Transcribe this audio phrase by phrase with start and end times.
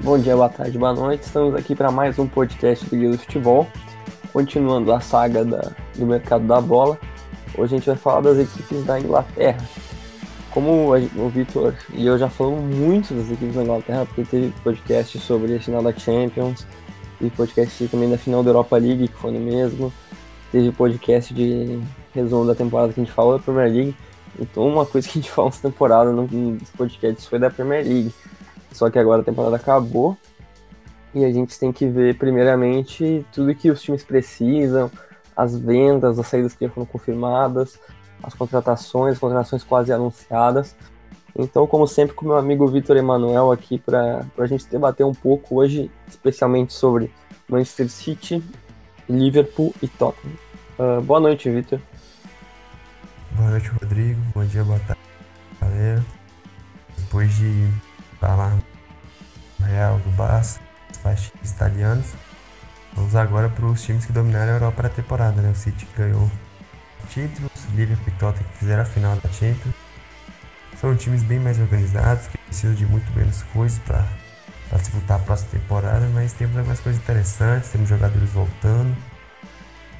[0.00, 1.22] Bom dia, boa tarde, boa noite.
[1.22, 3.66] Estamos aqui para mais um podcast do Guia do Futebol,
[4.30, 6.98] continuando a saga da, do mercado da bola.
[7.56, 9.58] Hoje a gente vai falar das equipes da Inglaterra.
[10.50, 15.18] Como o Vitor e eu já falamos muito das equipes da Inglaterra, porque teve podcast
[15.18, 16.66] sobre a final da Champions,
[17.18, 19.90] teve podcast também da final da Europa League, que foi no mesmo,
[20.52, 21.80] teve podcast de
[22.14, 23.96] resumo da temporada que a gente falou da Premier League.
[24.38, 28.12] Então, uma coisa que a gente falou nessa temporada nos podcasts foi da Premier League.
[28.76, 30.16] Só que agora a temporada acabou
[31.14, 34.90] e a gente tem que ver, primeiramente, tudo que os times precisam,
[35.34, 37.80] as vendas, as saídas que já foram confirmadas,
[38.22, 40.76] as contratações, as contratações quase anunciadas.
[41.34, 45.56] Então, como sempre, com meu amigo Vitor Emanuel aqui para a gente debater um pouco
[45.56, 47.10] hoje, especialmente sobre
[47.48, 48.44] Manchester City,
[49.08, 50.36] Liverpool e Tottenham.
[50.78, 51.80] Uh, boa noite, Vitor.
[53.32, 54.20] Boa noite, Rodrigo.
[54.34, 55.00] Bom dia, boa tarde,
[55.62, 56.04] galera.
[56.98, 57.70] Depois de
[58.26, 58.58] falar
[59.60, 60.58] Real do Barça,
[60.90, 62.06] os times italianos.
[62.94, 65.50] Vamos agora para os times que dominaram a Europa na temporada, né?
[65.50, 66.30] O City ganhou
[67.08, 69.74] títulos, Liverpool e Tottenham fizeram a final da Champions.
[70.80, 74.04] São times bem mais organizados, que precisam de muito menos coisas para
[74.76, 78.96] disputar a próxima temporada, mas temos algumas coisas interessantes, temos jogadores voltando.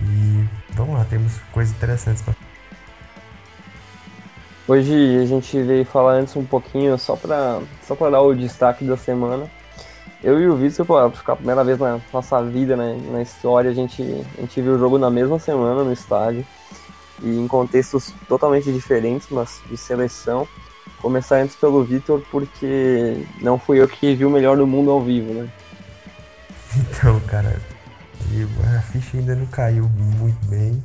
[0.00, 2.34] E vamos lá, temos coisas interessantes para
[4.68, 8.84] Hoje a gente veio falar antes um pouquinho, só para só pra dar o destaque
[8.84, 9.48] da semana.
[10.24, 13.70] Eu e o Vitor, pô, ficar a primeira vez na nossa vida, né, na história,
[13.70, 14.02] a gente,
[14.36, 16.44] a gente viu o jogo na mesma semana no estádio
[17.22, 20.48] e em contextos totalmente diferentes, mas de seleção.
[21.00, 25.00] Começar antes pelo Vitor, porque não fui eu que vi o melhor do mundo ao
[25.00, 25.48] vivo, né?
[26.76, 27.58] Então, cara,
[28.76, 30.82] a ficha ainda não caiu muito bem,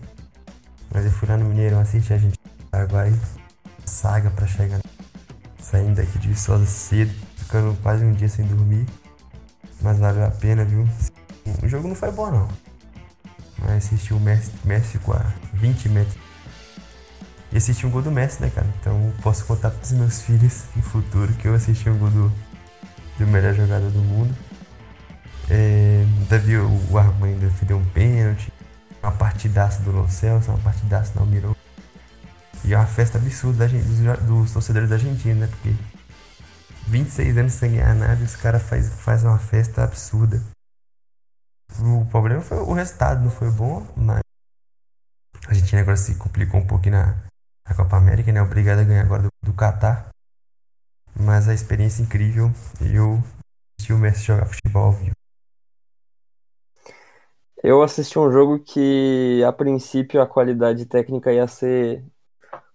[0.93, 2.39] mas eu fui lá no Mineirão assistir a gente
[2.71, 3.11] Paraguai
[3.91, 4.79] saga para chegar
[5.59, 8.85] saindo daqui de Viçosa cedo, ficando quase um dia sem dormir.
[9.81, 10.87] Mas valeu a pena, viu?
[11.61, 12.47] O jogo não foi bom não.
[13.59, 16.17] Mas assisti o Messi, Messi com a 20 metros.
[17.51, 18.67] E assisti um gol do Messi, né, cara?
[18.79, 22.31] Então posso contar pros meus filhos no futuro que eu assisti um gol do,
[23.19, 24.33] do melhor jogador do mundo.
[25.49, 28.51] É, Davi, o Armando deu um pênalti.
[29.03, 30.07] Uma partidaça do Lo
[30.47, 31.55] uma partidaça do Almirão.
[32.63, 35.47] E é uma festa absurda dos, dos, torcedores da Argentina, né?
[35.47, 35.69] Porque
[36.87, 40.41] 26 anos sem ganhar nada, os caras faz, faz uma festa absurda.
[41.79, 44.21] O problema foi o resultado, não foi bom, mas
[45.45, 47.15] a Argentina agora se complicou um pouquinho na,
[47.67, 48.41] na Copa América, né?
[48.41, 50.09] Obrigado a ganhar agora do, do Qatar.
[51.19, 53.21] Mas a experiência é incrível e eu
[53.77, 55.11] assisti o Messi jogar futebol ao vivo.
[57.63, 62.03] Eu assisti um jogo que, a princípio, a qualidade técnica ia ser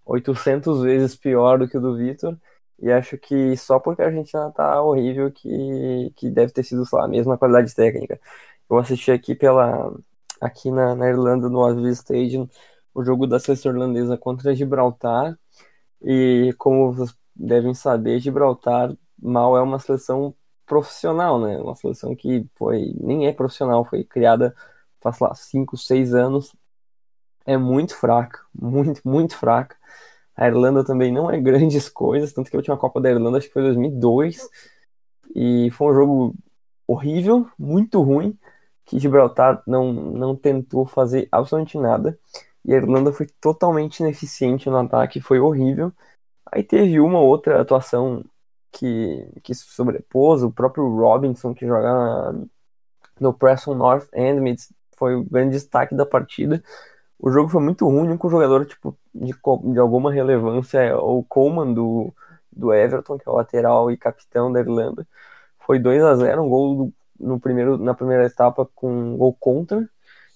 [0.07, 2.37] 800 vezes pior do que o do Vitor.
[2.79, 6.99] E acho que só porque a Argentina tá horrível que, que deve ter sido, sei
[6.99, 8.19] lá, a mesma qualidade técnica.
[8.69, 9.93] Eu assisti aqui pela
[10.41, 12.47] aqui na, na Irlanda, no Aviva Stadium,
[12.93, 15.37] o jogo da seleção irlandesa contra Gibraltar.
[16.01, 20.35] E como vocês devem saber, Gibraltar mal é uma seleção
[20.65, 21.57] profissional, né?
[21.59, 24.55] Uma seleção que foi nem é profissional, foi criada
[24.99, 26.55] faz lá 5, 6 anos.
[27.47, 29.75] É muito fraca, muito, muito fraca.
[30.35, 33.47] A Irlanda também não é grandes coisas, tanto que a última Copa da Irlanda acho
[33.47, 34.47] que foi 2002
[35.35, 36.35] e foi um jogo
[36.87, 38.37] horrível, muito ruim,
[38.85, 42.19] que Gibraltar não, não tentou fazer absolutamente nada
[42.67, 45.91] e a Irlanda foi totalmente ineficiente no ataque, foi horrível.
[46.51, 48.23] Aí teve uma outra atuação
[48.71, 52.35] que, que sobrepôs, o próprio Robinson, que joga
[53.19, 54.55] no Preston North End,
[54.97, 56.61] foi o grande destaque da partida,
[57.19, 62.13] o jogo foi muito ruim, um jogador tipo, de, de alguma relevância o Coleman do,
[62.51, 65.07] do Everton, que é o lateral e capitão da Irlanda.
[65.59, 69.33] Foi 2 a 0 um gol do, no primeiro, na primeira etapa com um gol
[69.33, 69.89] contra,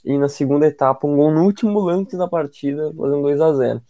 [0.04, 3.82] e na segunda etapa um gol no último lance da partida, fazendo 2 a 0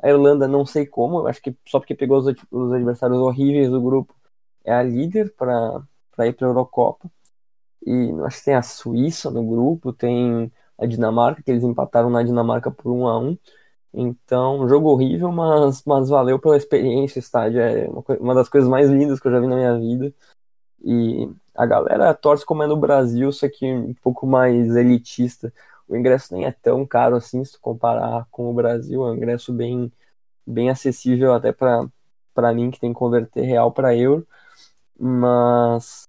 [0.00, 3.80] A Irlanda, não sei como, acho que só porque pegou os, os adversários horríveis do
[3.80, 4.14] grupo,
[4.64, 5.82] é a líder para
[6.26, 7.10] ir para a Eurocopa.
[7.86, 12.22] E acho que tem a Suíça no grupo, tem a Dinamarca, que eles empataram na
[12.22, 13.38] Dinamarca por 1 a 1
[13.92, 17.18] Então, jogo horrível, mas, mas valeu pela experiência.
[17.18, 19.78] O estádio é uma, uma das coisas mais lindas que eu já vi na minha
[19.78, 20.12] vida.
[20.82, 25.52] E a galera torce como é no Brasil, só que um pouco mais elitista.
[25.88, 29.06] O ingresso nem é tão caro assim, se tu comparar com o Brasil.
[29.06, 29.92] É um ingresso bem,
[30.46, 34.26] bem acessível até para mim, que tem que converter real para euro.
[34.98, 36.08] Mas,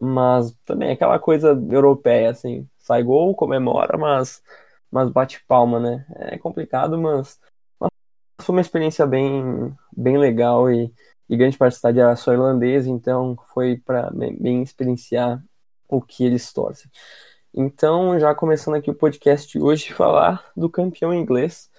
[0.00, 4.42] mas também é aquela coisa europeia, assim sai gol, comemora, mas,
[4.90, 6.06] mas bate palma, né?
[6.16, 7.38] É complicado, mas,
[7.78, 7.90] mas
[8.42, 10.92] foi uma experiência bem, bem legal e,
[11.28, 15.42] e grande parte da cidade era só irlandesa, então foi para bem experienciar
[15.88, 16.90] o que eles torcem.
[17.54, 21.70] Então, já começando aqui o podcast de hoje, falar do campeão inglês,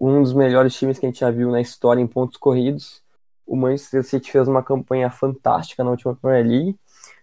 [0.00, 3.02] um dos melhores times que a gente já viu na história em pontos corridos.
[3.46, 6.78] O Manchester City fez uma campanha fantástica na última Premier League,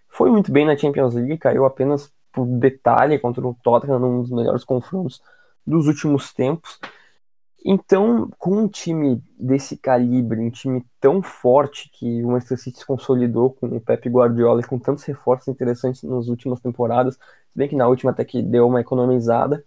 [0.08, 4.30] foi muito bem na Champions League, caiu apenas por detalhe contra o Tottenham num dos
[4.30, 5.22] melhores confrontos
[5.66, 6.80] dos últimos tempos.
[7.64, 12.86] Então, com um time desse calibre, um time tão forte que o Manchester City se
[12.86, 17.16] consolidou com o Pep Guardiola e com tantos reforços interessantes nas últimas temporadas,
[17.54, 19.64] bem que na última até que deu uma economizada,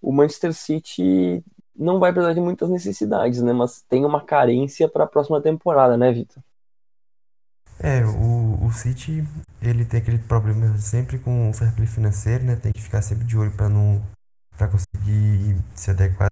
[0.00, 1.44] o Manchester City
[1.76, 3.52] não vai precisar de muitas necessidades, né?
[3.52, 6.42] Mas tem uma carência para a próxima temporada, né, Vitor?
[7.84, 9.22] É, o, o City,
[9.60, 12.56] ele tem aquele problema sempre com o fair play financeiro, né?
[12.56, 14.02] Tem que ficar sempre de olho para não
[14.56, 16.30] para conseguir se adequar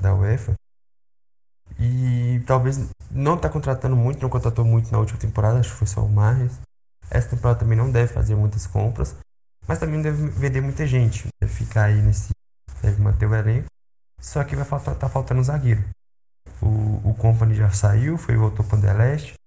[0.00, 0.54] da UEFA.
[1.80, 2.78] E talvez
[3.10, 6.08] não está contratando muito, não contratou muito na última temporada, acho que foi só o
[6.08, 6.60] Marres.
[7.10, 9.16] Essa temporada também não deve fazer muitas compras,
[9.66, 11.26] mas também não deve vender muita gente.
[11.40, 12.28] Deve ficar aí nesse.
[12.80, 13.66] Deve manter o elenco.
[14.20, 15.82] Só que vai faltar, tá faltando um zagueiro.
[16.62, 19.37] O, o Company já saiu, foi voltou para o Anderlecht.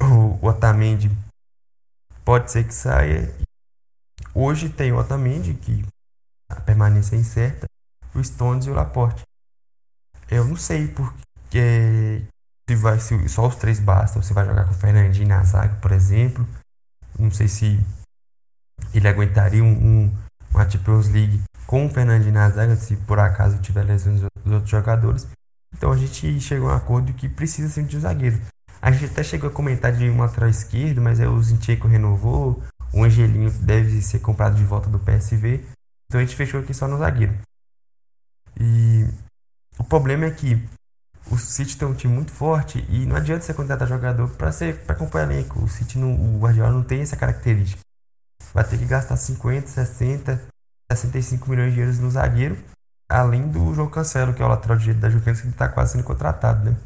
[0.00, 1.10] O, Otamendi
[2.24, 3.34] pode ser que saia.
[4.34, 5.84] Hoje tem o Otamendi, que
[6.50, 7.66] a permanência é incerta.
[8.14, 9.22] O Stones e o Laporte.
[10.30, 12.22] Eu não sei porque
[12.68, 15.74] se vai se só os três bastam, você vai jogar com o Fernandinho na zaga,
[15.76, 16.46] por exemplo.
[17.18, 17.78] Não sei se
[18.94, 19.72] ele aguentaria um,
[20.06, 20.18] um
[20.54, 24.70] uma Champions League com o Fernandinho na zaga, se por acaso tiver lesões dos outros
[24.70, 25.26] jogadores.
[25.74, 28.40] Então a gente chegou a um acordo que precisa sim de um zagueiro.
[28.80, 32.62] A gente até chegou a comentar de um lateral esquerdo, mas aí o Zinchenko renovou,
[32.92, 35.64] o Angelinho deve ser comprado de volta do PSV.
[36.06, 37.36] Então a gente fechou aqui só no zagueiro.
[38.58, 39.06] E
[39.78, 40.60] o problema é que
[41.30, 44.78] o City tem um time muito forte e não adianta você contratar jogador para ser
[44.84, 45.62] para elenco.
[45.62, 47.80] O City não, o Guardiola não tem essa característica.
[48.54, 50.42] Vai ter que gastar 50, 60,
[50.90, 52.56] 65 milhões de euros no zagueiro,
[53.08, 56.04] além do João Cancelo, que é o lateral direito da Juventus que está quase sendo
[56.04, 56.76] contratado, né?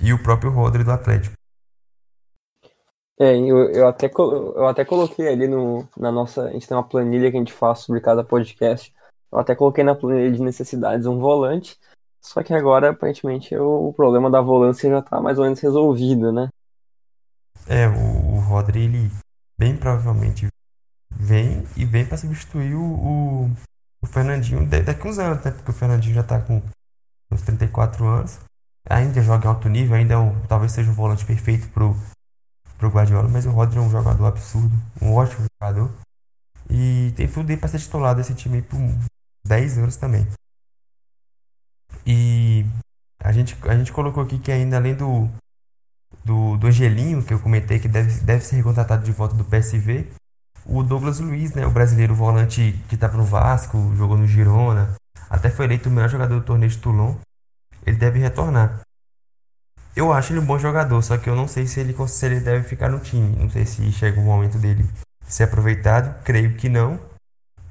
[0.00, 1.37] E o próprio Rodri do Atlético.
[3.20, 6.44] É, eu, eu, até, eu até coloquei ali no, na nossa.
[6.44, 8.94] A gente tem uma planilha que a gente faz sobre cada podcast.
[9.30, 11.78] Eu até coloquei na planilha de necessidades um volante
[12.20, 16.48] só que agora, aparentemente, o problema da volância já tá mais ou menos resolvido, né?
[17.66, 19.10] É, o, o Rodri, ele
[19.58, 20.46] bem provavelmente
[21.10, 23.50] vem e vem para substituir o, o,
[24.02, 25.50] o, Fernandinho daqui uns anos, né?
[25.50, 26.62] Porque o Fernandinho já tá com
[27.30, 28.40] uns 34 anos.
[28.88, 31.94] Ainda joga em alto nível, ainda é um, talvez seja um volante perfeito pro,
[32.78, 35.90] pro Guardiola, mas o Rodri é um jogador absurdo, um ótimo jogador.
[36.70, 38.78] E tem tudo aí para ser titular desse time por
[39.46, 40.26] 10 anos também.
[42.06, 42.64] E
[43.20, 45.28] a gente, a gente colocou aqui que ainda além do,
[46.24, 50.06] do, do Angelinho, que eu comentei que deve, deve ser recontratado de volta do PSV,
[50.64, 54.94] o Douglas Luiz, né, o brasileiro volante que estava no Vasco, jogou no Girona,
[55.28, 57.16] até foi eleito o melhor jogador do torneio de Toulon,
[57.86, 58.80] ele deve retornar.
[59.98, 62.38] Eu acho ele um bom jogador, só que eu não sei se ele, se ele
[62.38, 63.34] deve ficar no time.
[63.34, 64.84] Não sei se chega o momento dele
[65.22, 67.00] ser aproveitado, creio que não.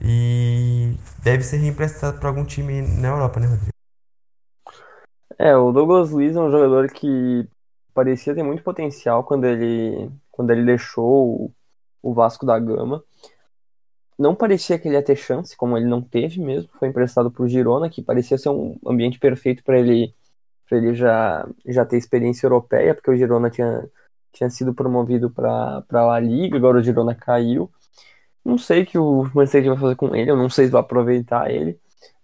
[0.02, 0.94] E
[1.24, 3.72] deve ser reemprestado para algum time na Europa, né, Rodrigo?
[5.40, 7.48] É, o Douglas Luiz é um jogador que
[7.94, 11.50] parecia ter muito potencial quando ele, quando ele deixou
[12.04, 13.02] o, Vasco da Gama.
[14.20, 16.70] Não parecia que ele ia ter chance, como ele não teve mesmo.
[16.78, 20.14] Foi emprestado para o Girona, que parecia ser um ambiente perfeito para ele,
[20.68, 23.90] para ele já, já ter experiência europeia, porque o Girona tinha,
[24.32, 27.72] tinha sido promovido para a Liga, agora o Girona caiu.
[28.44, 30.82] Não sei o que o Manchester vai fazer com ele, eu não sei se vai
[30.82, 31.80] aproveitar ele.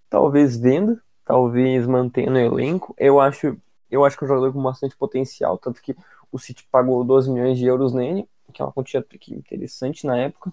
[0.10, 2.94] Talvez venda, talvez mantenha no elenco.
[2.98, 3.58] Eu acho,
[3.90, 5.96] eu acho que é um jogador com bastante potencial, tanto que
[6.32, 10.52] o City pagou 12 milhões de euros nele, que é uma quantia interessante na época.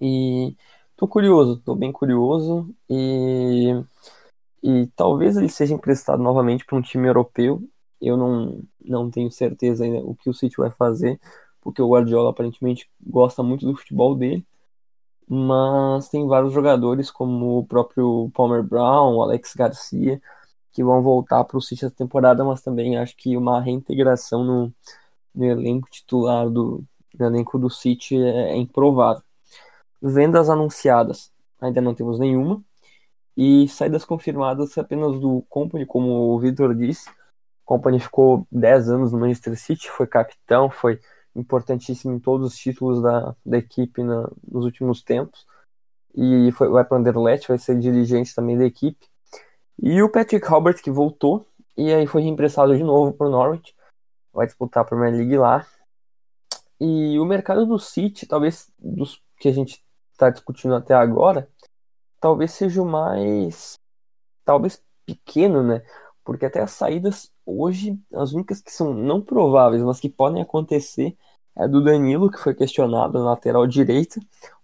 [0.00, 0.56] E
[0.96, 3.72] tô curioso, tô bem curioso e
[4.66, 7.62] e talvez ele seja emprestado novamente para um time europeu.
[8.00, 11.20] Eu não, não tenho certeza ainda o que o City vai fazer,
[11.60, 14.46] porque o Guardiola aparentemente gosta muito do futebol dele
[15.28, 20.20] mas tem vários jogadores, como o próprio Palmer Brown, Alex Garcia,
[20.72, 24.72] que vão voltar para o City essa temporada, mas também acho que uma reintegração no,
[25.34, 26.84] no elenco titular do
[27.18, 29.22] no elenco do City é, é improvável.
[30.02, 32.62] Vendas anunciadas, ainda não temos nenhuma.
[33.36, 37.08] E saídas confirmadas apenas do Company, como o Victor disse.
[37.10, 41.00] O Company ficou 10 anos no Manchester City, foi capitão, foi
[41.34, 45.46] importantíssimo em todos os títulos da, da equipe na, nos últimos tempos.
[46.14, 49.06] E foi, vai para o Anderlecht, vai ser dirigente também da equipe.
[49.82, 53.74] E o Patrick Albert, que voltou, E aí foi reemprestado de novo para o Norwich.
[54.32, 55.66] Vai disputar a Premier League lá.
[56.80, 61.48] E o mercado do City, talvez dos que a gente está discutindo até agora,
[62.26, 63.78] talvez seja o mais.
[64.44, 65.82] talvez pequeno, né?
[66.24, 71.16] Porque até as saídas hoje, as únicas que são não prováveis, mas que podem acontecer,
[71.56, 74.20] é do Danilo, que foi questionado na lateral direita.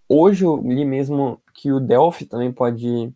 [0.08, 3.14] Hoje eu li mesmo que o Delphi também pode,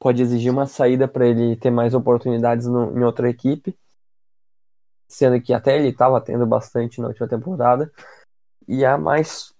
[0.00, 3.78] pode exigir uma saída para ele ter mais oportunidades no, em outra equipe
[5.08, 7.92] sendo que até ele estava tendo bastante na última temporada.
[8.68, 9.52] E a mais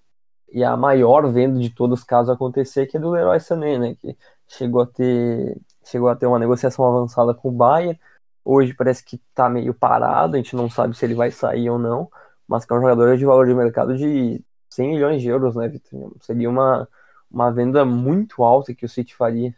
[0.53, 4.17] e a maior venda de todos caso acontecer que é do Leroy Sané, né, que
[4.49, 7.99] chegou a ter chegou a ter uma negociação avançada com o Bayern.
[8.45, 11.79] Hoje parece que está meio parado, a gente não sabe se ele vai sair ou
[11.79, 12.11] não,
[12.47, 15.69] mas que é um jogador de valor de mercado de 100 milhões de euros, né,
[15.69, 16.13] Vitor?
[16.21, 16.89] Seria uma,
[17.31, 19.55] uma venda muito alta que o City faria.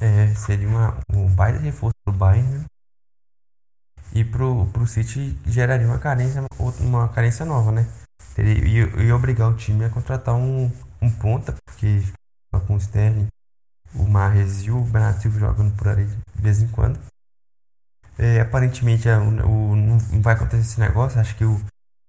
[0.00, 2.64] É, seria uma, um baita reforço do Bayern, né?
[4.14, 6.42] E pro, pro City geraria uma carência,
[6.80, 7.86] uma carência nova, né?
[8.38, 12.02] Ia, ia obrigar o time a contratar um, um ponta, porque
[12.66, 13.28] com o Sterling,
[13.94, 16.98] o Mahrez e o Bernardo Silva jogando por ali de vez em quando.
[18.18, 21.60] É, aparentemente é, o, o, não vai acontecer esse negócio, acho que o,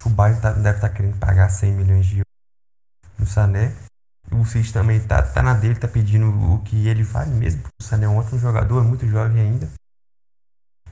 [0.05, 3.75] o Bayern tá, deve estar tá querendo pagar 100 milhões de euros no Sané.
[4.31, 7.83] O City também tá, tá na dele, tá pedindo o que ele vale mesmo, o
[7.83, 9.69] Sané é um ótimo jogador, é muito jovem ainda.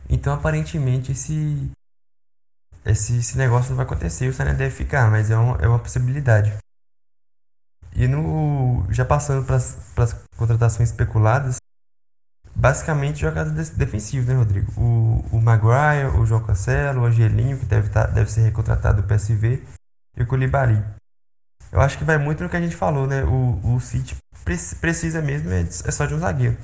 [0.10, 1.72] Então, aparentemente, esse,
[2.86, 4.28] esse, esse negócio não vai acontecer.
[4.28, 6.54] O Sané deve ficar, mas é uma, é uma possibilidade.
[7.96, 11.58] E no, já passando para as contratações especuladas,
[12.54, 14.72] basicamente jogadas defensivos, né, Rodrigo?
[14.78, 19.08] O, o Maguire, o João Cancelo, o Angelinho, que deve, tá, deve ser recontratado do
[19.08, 19.64] PSV,
[20.18, 20.84] e o Koulibaly.
[21.72, 23.24] Eu acho que vai muito no que a gente falou, né?
[23.24, 24.16] O, o City
[24.80, 26.58] precisa mesmo é, é só de um zagueiro.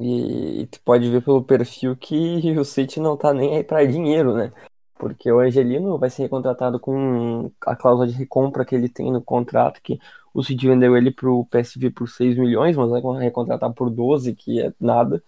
[0.00, 2.16] E, tu pode ver pelo perfil que
[2.58, 4.52] o City não tá nem aí para dinheiro, né?
[4.94, 9.22] Porque o Angelino vai ser recontratado com a cláusula de recompra que ele tem no
[9.22, 9.98] contrato, que
[10.32, 14.60] o City vendeu ele pro PSV por 6 milhões, mas vai recontratar por 12, que
[14.60, 15.22] é nada.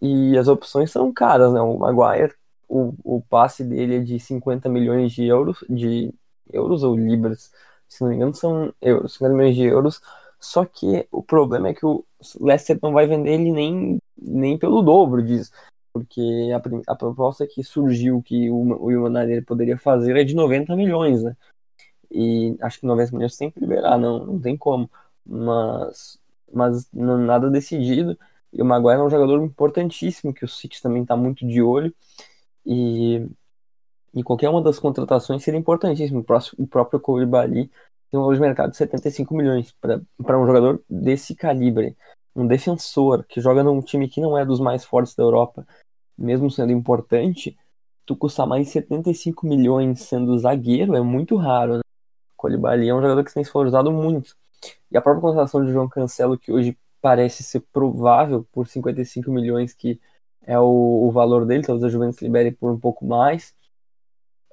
[0.00, 1.60] E as opções são caras, né?
[1.60, 2.34] O Maguire,
[2.68, 6.12] o, o passe dele é de 50 milhões de euros, de
[6.52, 7.52] euros ou libras,
[7.88, 10.00] se não me engano são euros, 50 milhões de euros.
[10.40, 12.04] Só que o problema é que o
[12.40, 15.50] Leicester não vai vender ele nem, nem pelo dobro disso.
[15.92, 16.20] Porque
[16.54, 21.36] a, a proposta que surgiu que o, o poderia fazer é de 90 milhões, né?
[22.10, 24.90] E acho que 90 milhões tem que liberar, não, não tem como.
[25.24, 26.18] Mas,
[26.52, 28.18] mas não, nada decidido.
[28.52, 31.94] E o Maguire é um jogador importantíssimo, que o City também está muito de olho.
[32.66, 33.26] E,
[34.14, 36.20] e qualquer uma das contratações seria importantíssimo.
[36.20, 37.70] O, próximo, o próprio Koulibaly
[38.10, 41.96] tem um valor de mercado de 75 milhões para um jogador desse calibre.
[42.34, 45.66] Um defensor que joga num time que não é dos mais fortes da Europa,
[46.16, 47.56] mesmo sendo importante,
[48.04, 51.76] tu custar mais de 75 milhões sendo zagueiro é muito raro.
[51.76, 51.82] Né?
[52.36, 54.36] Colibali é um jogador que tem se valorizado muito.
[54.90, 59.72] E a própria contratação de João Cancelo, que hoje parece ser provável por 55 milhões,
[59.72, 60.00] que
[60.42, 63.54] é o, o valor dele, talvez a Juventus libere por um pouco mais.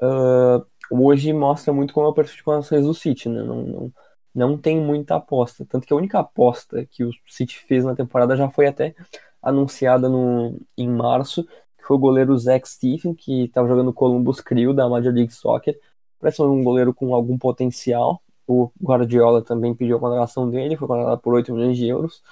[0.02, 3.42] Uh, hoje mostra muito como é o perfil de contratações do City, né?
[3.44, 3.94] Não, não,
[4.34, 5.66] não tem muita aposta.
[5.66, 8.96] Tanto que a única aposta que o City fez na temporada já foi até
[9.42, 11.44] anunciada no, em março,
[11.78, 15.80] que foi o goleiro Zach Stephen, que estava jogando Columbus Crew da Major League Soccer.
[16.20, 18.22] Parece um goleiro com algum potencial.
[18.46, 22.24] O Guardiola também pediu a contratação dele, foi contratado por 8 milhões de euros.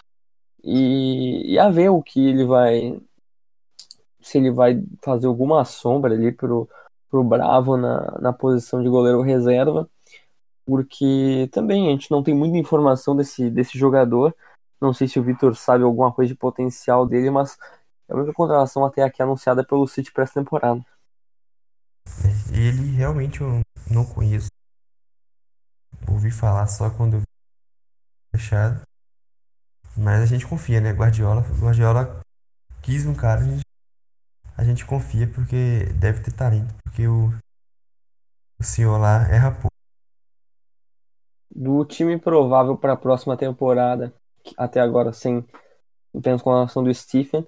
[0.64, 3.00] E, e a ver o que ele vai.
[4.22, 6.68] Se ele vai fazer alguma sombra ali pro,
[7.10, 9.90] pro Bravo na, na posição de goleiro reserva,
[10.66, 14.36] porque também a gente não tem muita informação desse, desse jogador.
[14.82, 17.58] Não sei se o Vitor sabe alguma coisa de potencial dele, mas
[18.08, 20.84] é a única contratação até aqui anunciada pelo City para essa temporada.
[22.52, 24.50] Ele realmente eu não conheço.
[26.08, 27.22] Ouvi falar só quando
[28.36, 28.82] fechado.
[29.98, 30.92] Mas a gente confia, né?
[30.92, 32.20] Guardiola, Guardiola
[32.82, 33.64] quis um cara, a gente
[34.58, 37.30] a gente confia porque deve ter talento, porque o,
[38.60, 39.74] o senhor lá erra pouco.
[41.50, 44.14] Do time provável para a próxima temporada,
[44.58, 45.46] até agora sem
[46.16, 47.48] apenas com a relação do Stephen,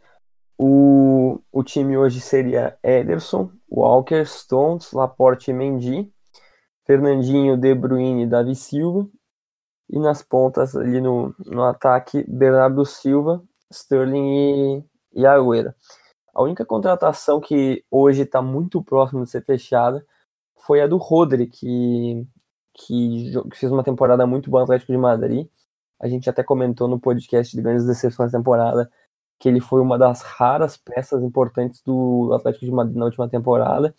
[0.57, 6.11] o, o time hoje seria Ederson, Walker, Stones, Laporte e Mendy,
[6.85, 9.07] Fernandinho, De Bruyne e Davi Silva,
[9.89, 14.83] e nas pontas ali no, no ataque, Bernardo Silva, Sterling
[15.13, 15.25] e, e.
[16.37, 20.05] A única contratação que hoje está muito próximo de ser fechada
[20.55, 22.27] foi a do Rodri, que,
[22.75, 25.47] que, que fez uma temporada muito boa no Atlético de Madrid.
[25.99, 28.87] A gente até comentou no podcast de grandes decepções da temporada
[29.39, 33.95] que ele foi uma das raras peças importantes do Atlético de Madrid na última temporada.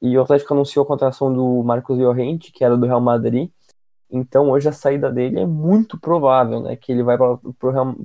[0.00, 3.50] E o Atlético anunciou a contratação do Marcos Llorente, que era do Real Madrid.
[4.10, 6.74] Então hoje a saída dele é muito provável, né?
[6.74, 7.38] Que ele vai para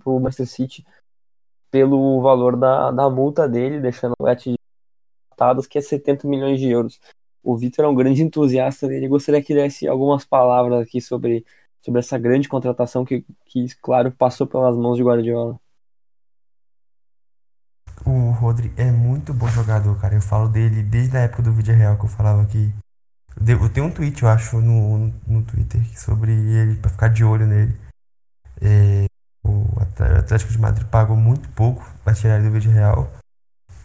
[0.05, 0.85] o Manchester City
[1.72, 4.55] pelo valor da, da multa dele, deixando o Let
[5.69, 7.00] que é 70 milhões de euros.
[7.43, 9.07] O Vitor é um grande entusiasta dele.
[9.07, 11.45] Gostaria que desse algumas palavras aqui sobre,
[11.81, 15.60] sobre essa grande contratação que, que, claro, passou pelas mãos de Guardiola.
[18.05, 20.15] O Rodri é muito bom jogador, cara.
[20.15, 22.74] Eu falo dele desde a época do vídeo real que eu falava que.
[23.48, 27.24] Eu tenho um tweet, eu acho, no, no, no Twitter sobre ele, pra ficar de
[27.24, 27.74] olho nele.
[28.62, 29.05] É,
[30.03, 33.11] o Atlético de Madrid pagou muito pouco pra tirar ele do vídeo real.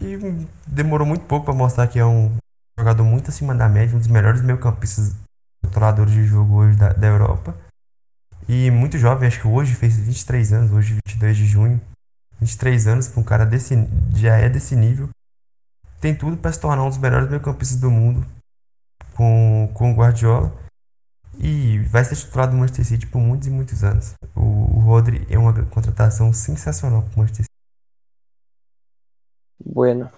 [0.01, 0.17] E
[0.67, 2.35] demorou muito pouco para mostrar que é um
[2.79, 5.15] jogador muito acima da média, um dos melhores meio-campistas
[5.63, 7.55] controladores de jogo hoje da, da Europa.
[8.49, 11.81] E muito jovem, acho que hoje fez 23 anos, hoje 22 de junho.
[12.41, 13.77] 23 anos para um cara desse
[14.15, 15.11] já é desse nível.
[16.01, 18.27] Tem tudo para se tornar um dos melhores meio-campistas do mundo
[19.15, 20.51] com, com o Guardiola.
[21.39, 24.15] E vai ser titulado do Manchester City por muitos e muitos anos.
[24.35, 27.51] O, o Rodri é uma contratação sensacional para o Manchester City.
[29.65, 30.11] Bueno.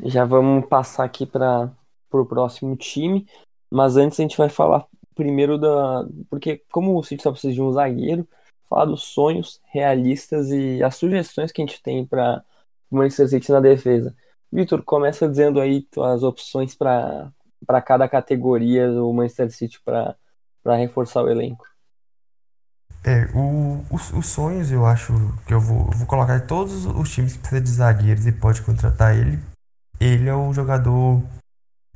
[0.00, 1.72] Já vamos passar aqui para
[2.12, 3.26] o próximo time.
[3.70, 6.06] Mas antes a gente vai falar primeiro da.
[6.30, 8.26] Porque, como o City só precisa de um zagueiro,
[8.68, 12.44] falar dos sonhos realistas e as sugestões que a gente tem para
[12.90, 14.14] o Manchester City na defesa.
[14.50, 17.32] Vitor, começa dizendo aí as opções para
[17.84, 20.16] cada categoria do Manchester City para
[20.76, 21.66] reforçar o elenco.
[23.04, 25.12] É, o, os, os, sonhos eu acho
[25.46, 29.16] que eu vou, vou colocar todos os times que precisam de zagueiros e pode contratar
[29.16, 29.38] ele.
[30.00, 31.22] Ele é o jogador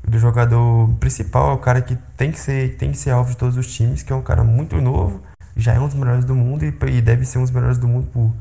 [0.06, 3.36] do jogador principal, é o cara que tem que ser tem que ser alvo de
[3.36, 5.22] todos os times, que é um cara muito novo,
[5.56, 7.86] já é um dos melhores do mundo e, e deve ser um dos melhores do
[7.86, 8.32] mundo por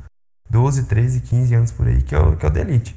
[0.50, 2.96] 12, 13, 15 anos por aí, que é o, que é o da Elite.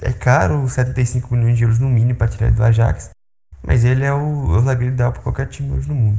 [0.00, 3.10] É caro, 75 milhões de euros no mínimo para tirar ele do Ajax,
[3.62, 6.18] mas ele é o, é o zagueiro ideal para qualquer time hoje no mundo.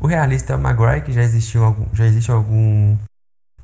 [0.00, 2.96] O realista é Maguire, que já existiu algum, já existe algum,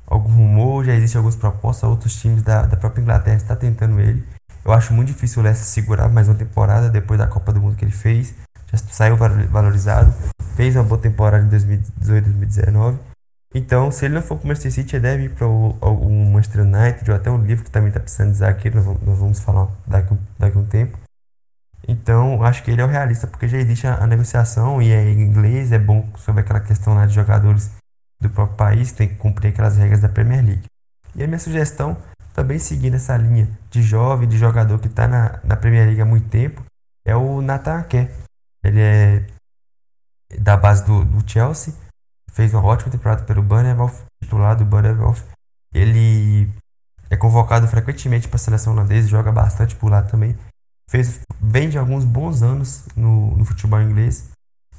[0.05, 4.23] algum rumor, já existem algumas propostas, outros times da, da própria Inglaterra estão tentando ele.
[4.65, 7.77] Eu acho muito difícil o Leicester segurar mais uma temporada depois da Copa do Mundo
[7.77, 8.33] que ele fez.
[8.71, 10.13] Já saiu valorizado,
[10.55, 12.97] fez uma boa temporada em 2018, 2019.
[13.53, 16.61] Então, se ele não for para o Manchester City, ele deve ir para o, Manchester
[16.63, 19.69] United ou até o livro que também está precisando de zagueiro, nós, nós vamos falar
[19.87, 20.97] daqui, daqui um tempo.
[21.87, 25.03] Então, acho que ele é o realista, porque já existe a, a negociação e é
[25.03, 27.71] em inglês, é bom sobre aquela questão lá de jogadores
[28.19, 30.65] do próprio país, tem que cumprir aquelas regras da Premier League.
[31.15, 31.95] E a minha sugestão,
[32.33, 36.05] também seguindo essa linha de jovem, de jogador que está na, na Premier League há
[36.05, 36.63] muito tempo,
[37.05, 38.09] é o Nathan Ake.
[38.63, 39.27] Ele é
[40.39, 41.73] da base do, do Chelsea,
[42.31, 43.93] fez uma ótima temporada pelo Bournemouth,
[44.23, 45.23] titular do Bournemouth.
[45.71, 46.49] Ele
[47.11, 50.35] é convocado frequentemente para a seleção holandesa, joga bastante por lá também
[50.87, 54.31] fez, vem de alguns bons anos no, no futebol inglês.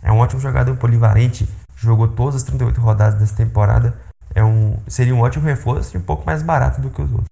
[0.03, 3.95] É um ótimo jogador polivalente, jogou todas as 38 rodadas dessa temporada.
[4.35, 7.29] É um, seria um ótimo reforço e um pouco mais barato do que os outros.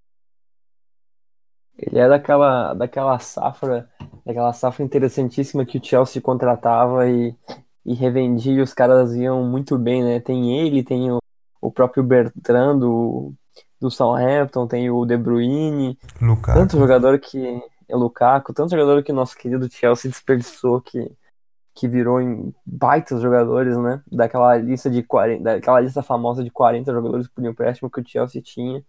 [1.77, 3.89] Ele é daquela, daquela safra,
[4.25, 7.35] daquela safra interessantíssima que o Chelsea contratava e,
[7.85, 10.21] e revendia e os caras iam muito bem, né?
[10.21, 11.19] Tem ele, tem o,
[11.61, 13.35] o próprio Bertrand do,
[13.81, 16.59] do Southampton, tem o De Bruyne, Lukaku.
[16.59, 21.11] tanto jogador que Lukaku, tanto jogador que o nosso querido Chelsea desperdiçou que,
[21.75, 24.03] que virou em baitas jogadores, né?
[24.11, 28.43] Daquela lista de 40, daquela lista famosa de 40 jogadores por empréstimo que o Chelsea
[28.43, 28.85] tinha.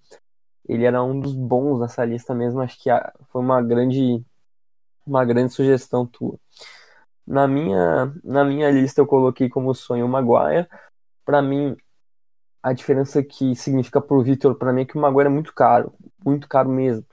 [0.67, 2.89] Ele era um dos bons nessa lista mesmo, acho que
[3.29, 4.23] foi uma grande
[5.05, 6.39] uma grande sugestão tua.
[7.27, 10.67] Na minha na minha lista eu coloquei como sonho o Maguire.
[11.25, 11.75] Para mim
[12.63, 15.93] a diferença que significa pro Vitor para mim é que o Maguire é muito caro,
[16.25, 17.05] muito caro mesmo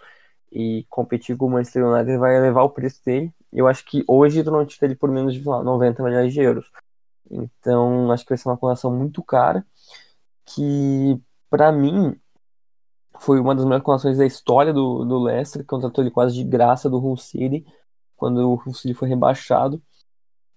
[0.52, 3.32] e competir com o Manchester United vai elevar o preço dele.
[3.52, 6.40] Eu acho que hoje tu não tira ele por menos de lá, 90 milhões de
[6.40, 6.70] euros.
[7.30, 9.64] Então acho que vai ser uma colação muito cara
[10.44, 12.18] que para mim
[13.20, 16.44] foi uma das melhores colações da história do, do Leicester, que contratou ele quase de
[16.44, 17.64] graça do Hull City
[18.16, 19.82] quando o Hull City foi rebaixado.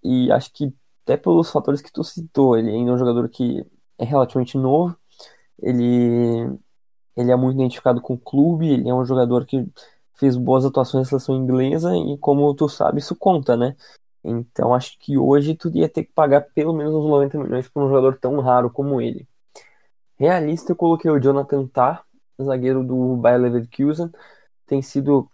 [0.03, 3.65] E acho que até pelos fatores que tu citou, ele ainda é um jogador que
[3.97, 4.97] é relativamente novo,
[5.61, 6.57] ele
[7.15, 9.65] ele é muito identificado com o clube, ele é um jogador que
[10.15, 13.75] fez boas atuações na seleção inglesa e, como tu sabe, isso conta, né?
[14.23, 17.83] Então acho que hoje tu ia ter que pagar pelo menos uns 90 milhões por
[17.83, 19.27] um jogador tão raro como ele.
[20.17, 22.03] Realista, eu coloquei o Jonathan Tah,
[22.41, 24.09] zagueiro do Bayer Leverkusen.
[24.65, 25.29] Tem sido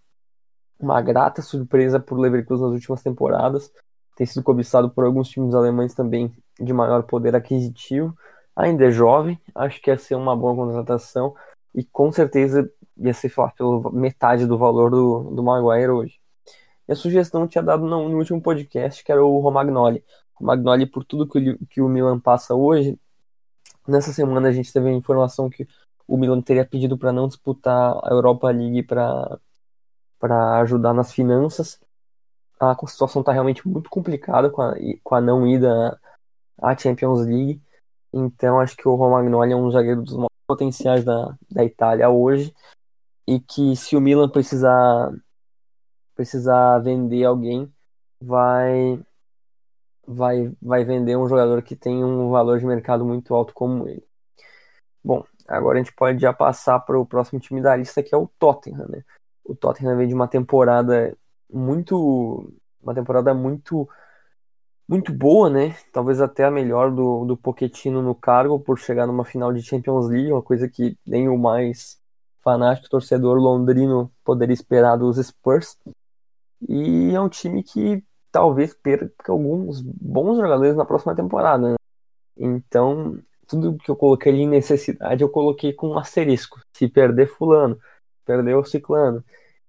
[0.80, 3.72] uma grata surpresa por Leverkusen nas últimas temporadas.
[4.15, 8.15] Tem sido cobiçado por alguns times alemães também de maior poder aquisitivo.
[8.56, 11.34] Ainda é jovem, acho que ia ser uma boa contratação
[11.74, 16.20] e com certeza ia ser, lá, pela metade do valor do, do Maguire hoje.
[16.88, 20.04] E a sugestão tinha dado no, no último podcast, que era o Romagnoli.
[20.36, 23.00] O Romagnoli, por tudo que, que o Milan passa hoje,
[23.88, 25.68] nessa semana a gente teve a informação que
[26.08, 29.40] o Milan teria pedido para não disputar a Europa League para
[30.60, 31.80] ajudar nas finanças.
[32.60, 36.00] A situação está realmente muito complicada com a, com a não ida
[36.62, 37.62] à Champions League.
[38.14, 40.18] Então acho que o Romagnoli é um zagueiro dos
[40.52, 42.54] potenciais da, da Itália hoje.
[43.26, 45.12] E que se o Milan precisar,
[46.14, 47.72] precisar vender alguém,
[48.22, 49.02] vai,
[50.06, 54.06] vai, vai vender um jogador que tem um valor de mercado muito alto como ele.
[55.02, 58.18] Bom, agora a gente pode já passar para o próximo time da lista, que é
[58.18, 58.88] o Tottenham.
[58.90, 59.04] Né?
[59.46, 61.16] O Tottenham vem de uma temporada
[61.52, 62.54] muito.
[62.82, 63.88] Uma temporada muito
[64.91, 65.73] muito boa, né?
[65.93, 70.10] Talvez até a melhor do, do Pochettino no cargo por chegar numa final de Champions
[70.10, 71.97] League, uma coisa que nem o mais
[72.41, 75.77] fanático torcedor londrino poderia esperar dos Spurs.
[76.67, 81.71] E é um time que talvez perca alguns bons jogadores na próxima temporada.
[81.71, 81.75] Né?
[82.38, 86.60] Então, tudo que eu coloquei ali em necessidade, eu coloquei com um asterisco.
[86.73, 87.80] Se perder fulano,
[88.25, 89.23] perder o ciclano.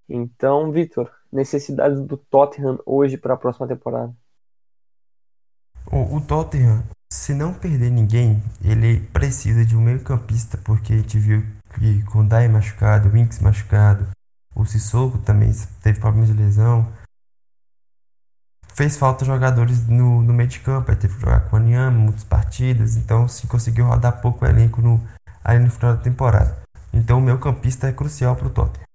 [0.09, 4.13] Então, Vitor, necessidades do Tottenham hoje para a próxima temporada.
[5.87, 10.97] O, o Tottenham, se não perder ninguém, ele precisa de um meio campista, porque a
[10.97, 14.07] gente viu que com Dai machucado, Winks machucado,
[14.55, 16.87] o Sissoko também teve problemas de lesão.
[18.75, 21.99] Fez falta jogadores no, no meio de campo, aí teve que jogar com o Aniama,
[21.99, 25.01] muitas partidas, então se conseguiu rodar pouco o elenco no,
[25.45, 26.63] aí no final da temporada.
[26.93, 28.87] Então o meio campista é crucial para o Tottenham.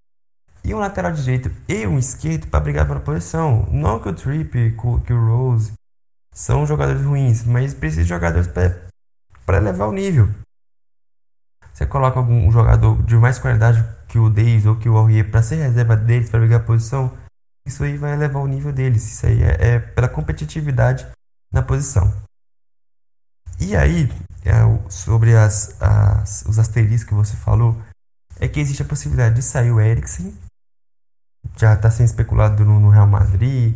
[0.64, 3.68] E um lateral direito e um esquerdo para brigar pela posição.
[3.72, 5.72] Não que o Tripp, que o Rose
[6.38, 8.48] são jogadores ruins, mas precisa de jogadores
[9.44, 10.30] para elevar o nível.
[11.74, 15.42] Você coloca algum jogador de mais qualidade que o Davis ou que o Aurier para
[15.42, 17.12] ser reserva deles, para brigar a posição,
[17.66, 19.04] isso aí vai elevar o nível deles.
[19.12, 21.08] Isso aí é, é pela competitividade
[21.52, 22.14] na posição.
[23.60, 24.08] E aí,
[24.46, 27.76] é, sobre as, as, os asteriscos que você falou,
[28.40, 30.38] é que existe a possibilidade de sair o Eriksen,
[31.58, 33.76] já está sendo especulado no, no Real Madrid,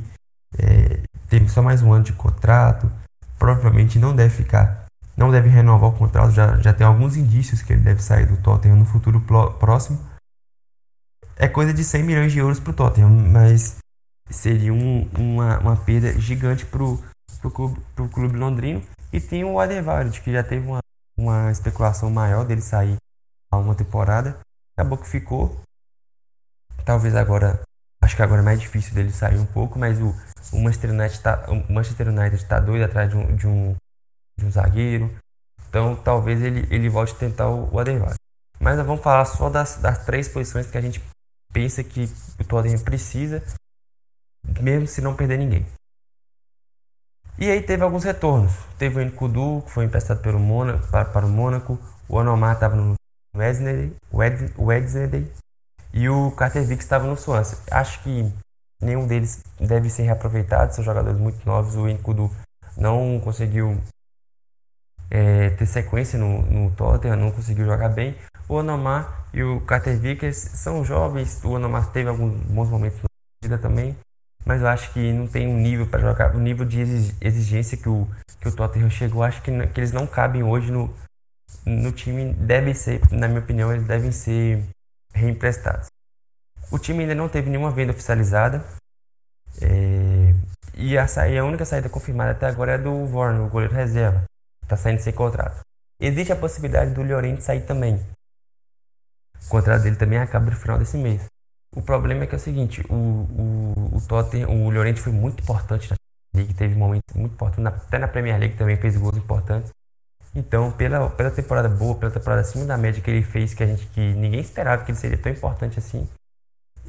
[0.59, 2.91] é, tem só mais um ano de contrato,
[3.39, 7.71] provavelmente não deve ficar, não deve renovar o contrato, já, já tem alguns indícios que
[7.71, 9.21] ele deve sair do Tottenham no futuro
[9.57, 9.97] próximo.
[11.37, 13.77] É coisa de 100 milhões de euros para o Tottenham, mas
[14.29, 16.99] seria um, uma, uma perda gigante para o
[17.49, 18.83] clube, pro clube londrino.
[19.13, 20.79] E tem o Adevared, que já teve uma,
[21.17, 22.97] uma especulação maior dele sair
[23.49, 24.37] há uma temporada.
[24.75, 25.61] Acabou que ficou.
[26.83, 27.61] Talvez agora
[28.01, 30.15] Acho que agora é mais difícil dele sair um pouco, mas o,
[30.51, 33.75] o Manchester United está Manchester United tá doido atrás de um, de um,
[34.37, 35.15] de um zagueiro.
[35.69, 37.77] Então talvez ele, ele volte a tentar o, o.
[38.59, 41.01] Mas nós vamos falar só das, das três posições que a gente
[41.53, 43.43] pensa que o Tottenham precisa,
[44.59, 45.65] mesmo se não perder ninguém.
[47.37, 48.51] E aí teve alguns retornos.
[48.77, 51.79] Teve o Nkudu, que foi emprestado pelo Mônaco, para, para o Mônaco.
[52.07, 52.95] O Onomar estava no
[53.35, 55.31] Wednesday, Wednesday
[55.93, 57.57] e o Carter Vick estava no Swansea.
[57.69, 58.31] Acho que
[58.81, 61.75] nenhum deles deve ser reaproveitado, são jogadores muito novos.
[61.75, 62.31] O Enkudu
[62.77, 63.79] não conseguiu
[65.09, 68.15] é, ter sequência no, no Tottenham, não conseguiu jogar bem.
[68.47, 73.07] O Onomar e o Carter Vickers são jovens, o Onomar teve alguns bons momentos na
[73.43, 73.95] vida também,
[74.45, 76.81] mas eu acho que não tem um nível para jogar, o nível de
[77.21, 78.07] exigência que o,
[78.39, 80.93] que o Tottenham chegou, acho que, que eles não cabem hoje no,
[81.65, 84.63] no time, devem ser, na minha opinião, eles devem ser
[85.13, 85.87] reemprestados.
[86.71, 88.63] O time ainda não teve nenhuma venda oficializada.
[89.61, 90.33] É,
[90.75, 94.23] e a, a, única saída confirmada até agora é do Vorn, o goleiro reserva.
[94.63, 95.59] Está saindo sem contrato.
[95.99, 97.99] Existe a possibilidade do Llorente sair também.
[99.45, 101.25] O contrato dele também acaba no final desse mês.
[101.75, 105.41] O problema é que é o seguinte, o, o, o Tottenham, o Llorente foi muito
[105.41, 105.95] importante na
[106.33, 109.71] League, teve momentos muito importantes, até na Premier League também fez gols importantes.
[110.33, 113.67] Então, pela, pela temporada boa, pela temporada acima da média que ele fez, que a
[113.67, 116.07] gente que ninguém esperava que ele seria tão importante assim,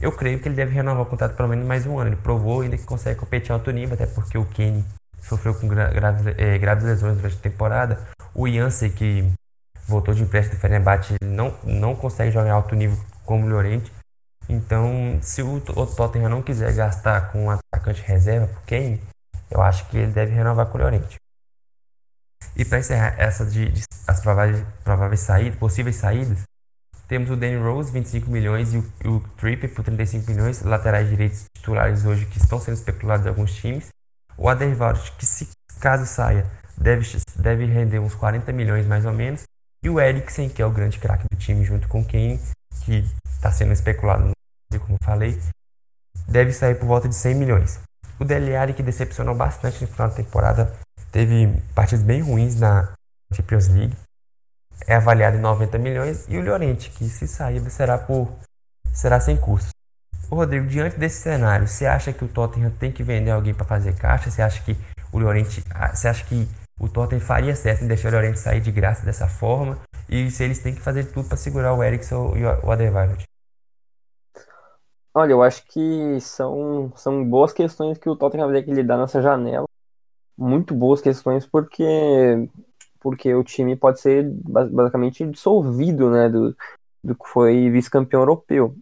[0.01, 2.11] eu creio que ele deve renovar o contrato pelo menos mais um ano.
[2.11, 4.85] Ele provou ainda que consegue competir alto nível, até porque o Kenny
[5.21, 8.01] sofreu com graves, é, graves lesões durante a temporada.
[8.35, 9.33] O Jansen, que
[9.87, 13.93] voltou de empréstimo do Fenerbahçe, não, não consegue jogar alto nível como o Llorente.
[14.49, 19.01] Então, se o, o Tottenham não quiser gastar com um atacante reserva pro Kane,
[19.51, 21.22] eu acho que ele deve renovar com o Llorente.
[22.57, 26.43] E para encerrar essa de, de, as prováveis, prováveis saídas, possíveis saídas,
[27.09, 31.45] temos o Danny Rose, 25 milhões, e o, o Tripp por 35 milhões, laterais direitos
[31.57, 33.89] titulares hoje que estão sendo especulados em alguns times.
[34.37, 39.43] O Adervald, que se caso saia, deve, deve render uns 40 milhões mais ou menos.
[39.85, 42.41] E o Eriksen, que é o grande craque do time, junto com Kane,
[42.85, 44.31] que está sendo especulado
[44.73, 45.39] no como falei,
[46.29, 47.81] deve sair por volta de 100 milhões.
[48.19, 50.73] O Dele Alli, que decepcionou bastante no final da temporada,
[51.13, 52.93] teve partidas bem ruins na
[53.33, 53.95] Champions League,
[54.87, 56.27] é avaliado em 90 milhões.
[56.29, 58.29] E o Llorente, que se sair será, por,
[58.93, 59.71] será sem custo.
[60.31, 63.95] Rodrigo, diante desse cenário, você acha que o Tottenham tem que vender alguém para fazer
[63.95, 64.31] caixa?
[64.31, 64.75] Você acha que
[65.13, 66.49] o Llorente, ah, você acha que
[66.81, 69.79] o Tottenham faria certo em deixar o Llorente sair de graça dessa forma?
[70.09, 73.17] E se eles têm que fazer tudo para segurar o Ericsson e o Adebayo?
[75.15, 78.97] Olha, eu acho que são, são boas questões que o Tottenham vai ter que lidar
[78.97, 79.67] nessa janela.
[80.43, 82.49] Muito boas questões, porque,
[83.01, 86.57] porque o time pode ser basicamente dissolvido né, do,
[87.03, 88.77] do que foi vice-campeão europeu.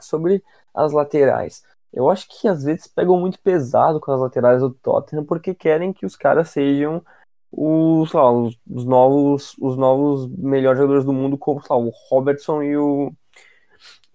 [0.00, 0.42] Sobre
[0.74, 5.26] as laterais, eu acho que às vezes pegam muito pesado com as laterais do Tottenham
[5.26, 7.04] porque querem que os caras sejam
[7.50, 12.62] os, lá, os, os, novos os novos melhores jogadores do mundo, como lá, o Robertson
[12.62, 13.12] e o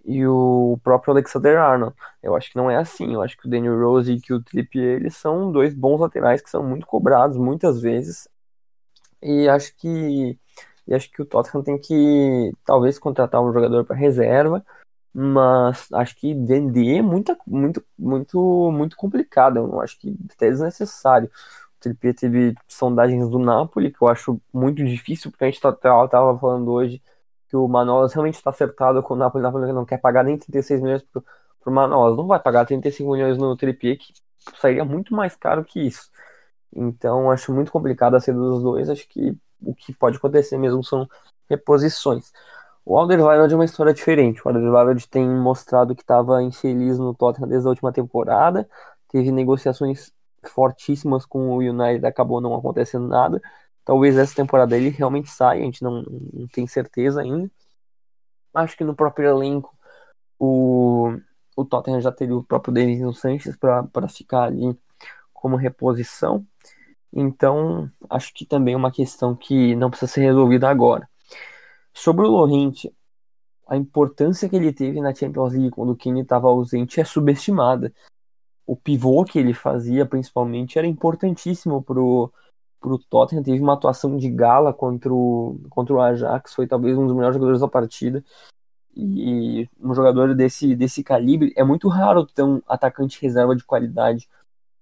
[0.07, 1.93] e o próprio Alexander Arnold.
[2.23, 3.13] Eu acho que não é assim.
[3.13, 6.41] Eu acho que o Daniel Rose e que o Trippier eles são dois bons laterais
[6.41, 8.27] que são muito cobrados muitas vezes.
[9.21, 10.39] E acho que
[10.87, 14.65] e acho que o Tottenham tem que talvez contratar um jogador para reserva,
[15.13, 19.57] mas acho que vender é muito, muito, muito, muito complicado.
[19.57, 21.29] Eu acho que até desnecessário.
[21.77, 25.75] O Trippier teve sondagens do Napoli, que eu acho muito difícil, porque a gente estava
[26.07, 27.01] tá, falando hoje
[27.49, 29.43] que o Manolas realmente está acertado com o Napoli.
[29.43, 31.23] O Napoli não quer pagar nem 36 milhões pro,
[31.61, 32.17] pro Manolas.
[32.17, 34.13] Não vai pagar 35 milhões no Trippier, que
[34.59, 36.09] sairia muito mais caro que isso.
[36.75, 38.89] Então, acho muito complicado a saída dos dois.
[38.89, 41.07] Acho que o que pode acontecer mesmo são
[41.49, 42.31] reposições.
[42.85, 44.41] O Alderweireld é uma história diferente.
[44.43, 48.67] O Alderweireld tem mostrado que estava infeliz no Tottenham desde a última temporada.
[49.09, 50.11] Teve negociações
[50.45, 53.41] fortíssimas com o United, acabou não acontecendo nada.
[53.87, 57.49] Talvez essa temporada ele realmente saia, a gente não, não tem certeza ainda.
[58.53, 59.73] Acho que no próprio elenco
[60.37, 61.17] o,
[61.55, 64.77] o Tottenham já teria o próprio Denison Sanches para ficar ali
[65.31, 66.45] como reposição.
[67.13, 71.07] Então, acho que também é uma questão que não precisa ser resolvida agora.
[71.93, 72.93] Sobre o Lorente,
[73.69, 77.93] a importância que ele teve na Champions League quando o Kane estava ausente é subestimada.
[78.65, 82.33] O pivô que ele fazia, principalmente, era importantíssimo pro
[82.79, 87.05] pro Tottenham, teve uma atuação de gala contra o, contra o Ajax, foi talvez um
[87.05, 88.23] dos melhores jogadores da partida.
[88.95, 94.27] E um jogador desse, desse calibre é muito raro ter um atacante reserva de qualidade,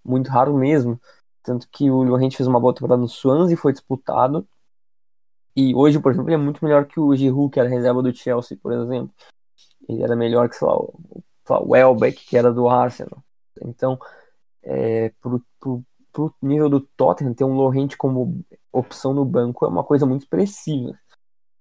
[0.04, 1.00] muito raro mesmo.
[1.44, 4.48] Tanto que o Llorente fez uma boa temporada no e foi disputado.
[5.56, 8.14] E hoje, por exemplo, ele é muito melhor que o Giroud, que era reserva do
[8.14, 9.14] Chelsea, por exemplo.
[9.88, 11.00] Ele era melhor que, sei lá, o,
[11.50, 13.24] o Welbeck, que era do Arsenal.
[13.62, 14.00] Então,
[14.64, 15.84] é, pro, pro,
[16.16, 20.22] pro nível do Tottenham, ter um Lorente como opção no banco é uma coisa muito
[20.22, 20.98] expressiva.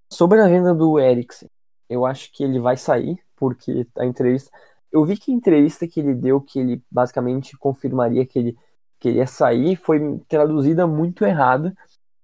[0.08, 1.50] Sobre a venda do Eriksen,
[1.88, 4.50] eu acho que ele vai sair, porque a entrevista.
[4.92, 8.58] Eu vi que a entrevista que ele deu, que ele basicamente confirmaria que ele
[9.00, 11.76] queria sair, foi traduzida muito errada.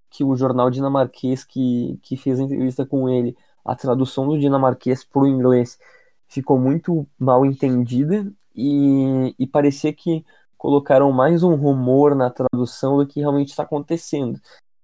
[0.09, 5.05] Que o jornal dinamarquês que, que fez a entrevista com ele, a tradução do dinamarquês
[5.05, 5.79] para o inglês
[6.29, 10.25] ficou muito mal entendida e, e parecia que
[10.61, 14.39] colocaram mais um rumor na tradução do que realmente está acontecendo.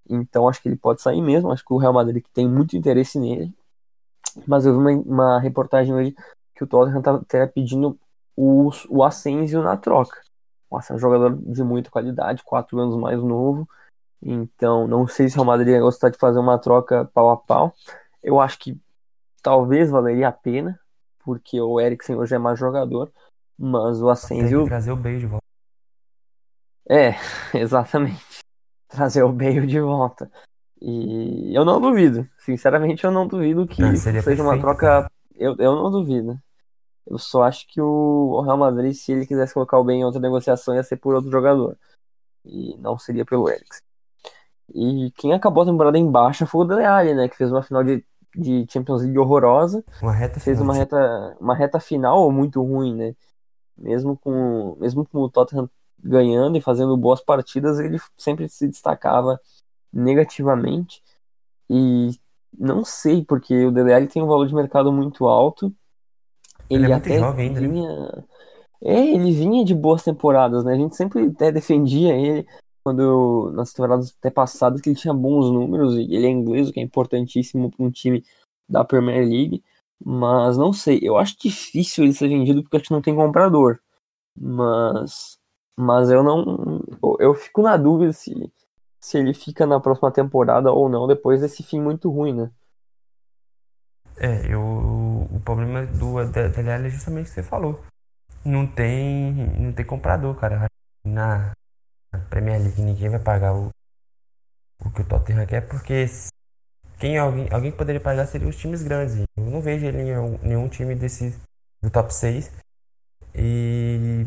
[0.08, 1.52] Então acho que ele pode sair mesmo.
[1.52, 3.52] Acho que o Real Madrid tem muito interesse nele.
[4.46, 6.16] Mas eu vi uma, uma reportagem hoje
[6.54, 7.98] que o Tottenham está pedindo
[8.34, 10.18] o, o Asensio na troca.
[10.72, 13.68] Nossa, é um jogador de muita qualidade, quatro anos mais novo.
[14.22, 17.36] Então, não sei se o Real Madrid ia gostar de fazer uma troca pau a
[17.36, 17.74] pau.
[18.22, 18.80] Eu acho que
[19.42, 20.80] talvez valeria a pena,
[21.22, 23.12] porque o Eriksen hoje é mais jogador,
[23.58, 24.64] mas o Asensio...
[24.64, 25.45] trazer o Bale de volta.
[26.88, 27.14] É,
[27.54, 28.24] exatamente.
[28.88, 30.30] Trazer o Bale de volta.
[30.80, 32.28] E eu não duvido.
[32.38, 34.42] Sinceramente, eu não duvido que não, seja perfeito.
[34.42, 35.10] uma troca.
[35.34, 36.38] Eu, eu não duvido.
[37.06, 40.20] Eu só acho que o Real Madrid, se ele quisesse colocar o bem em outra
[40.20, 41.76] negociação, ia ser por outro jogador.
[42.44, 43.82] E não seria pelo Eriksen.
[44.74, 47.28] E quem acabou a temporada em baixa foi o Dele Alli, né?
[47.28, 49.84] Que fez uma final de, de Champions League horrorosa.
[50.02, 53.14] Uma reta fez uma reta, uma reta final muito ruim, né?
[53.76, 55.70] Mesmo com, mesmo com o Tottenham
[56.06, 59.40] ganhando e fazendo boas partidas, ele sempre se destacava
[59.92, 61.02] negativamente.
[61.68, 62.10] E
[62.56, 65.74] não sei, porque o DDL tem um valor de mercado muito alto.
[66.70, 67.68] Ele, ele é até jovem ainda, né?
[67.68, 68.24] vinha...
[68.82, 70.74] É, ele vinha de boas temporadas, né?
[70.74, 72.46] A gente sempre até defendia ele
[72.84, 76.72] quando nas temporadas até passadas que ele tinha bons números e ele é inglês, o
[76.72, 78.24] que é importantíssimo para um time
[78.68, 79.60] da Premier League.
[80.04, 83.80] Mas não sei, eu acho difícil ele ser vendido porque a gente não tem comprador.
[84.36, 85.38] Mas
[85.76, 86.80] mas eu não.
[87.18, 88.52] Eu fico na dúvida se,
[89.00, 92.50] se ele fica na próxima temporada ou não depois desse fim muito ruim, né?
[94.18, 97.78] É, eu, o problema do DLL é justamente o que você falou.
[98.44, 100.66] Não tem, não tem comprador, cara.
[101.04, 101.52] Na,
[102.30, 103.68] Premier League ninguém vai pagar o,
[104.84, 106.06] o que o Tottenham quer, porque
[106.98, 109.16] quem alguém, alguém que poderia pagar seria os times grandes.
[109.36, 111.38] Eu não vejo ele em nenhum time desse
[111.82, 112.50] do top 6.
[113.34, 114.24] E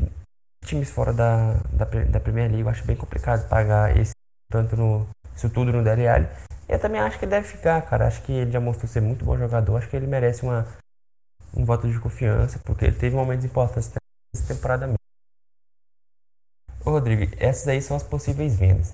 [0.66, 4.14] times fora da, da, da Premier League, eu acho bem complicado pagar esse
[4.50, 5.08] tanto no
[5.40, 6.28] isso tudo no DLL.
[6.68, 8.08] Eu também acho que deve ficar, cara.
[8.08, 9.78] Acho que ele já mostrou ser muito bom jogador.
[9.78, 10.68] Acho que ele merece uma,
[11.54, 13.90] um voto de confiança, porque ele teve momentos importantes
[14.36, 15.00] nessa temporada mesmo.
[16.86, 18.92] Ô, Rodrigo, essas aí são as possíveis vendas.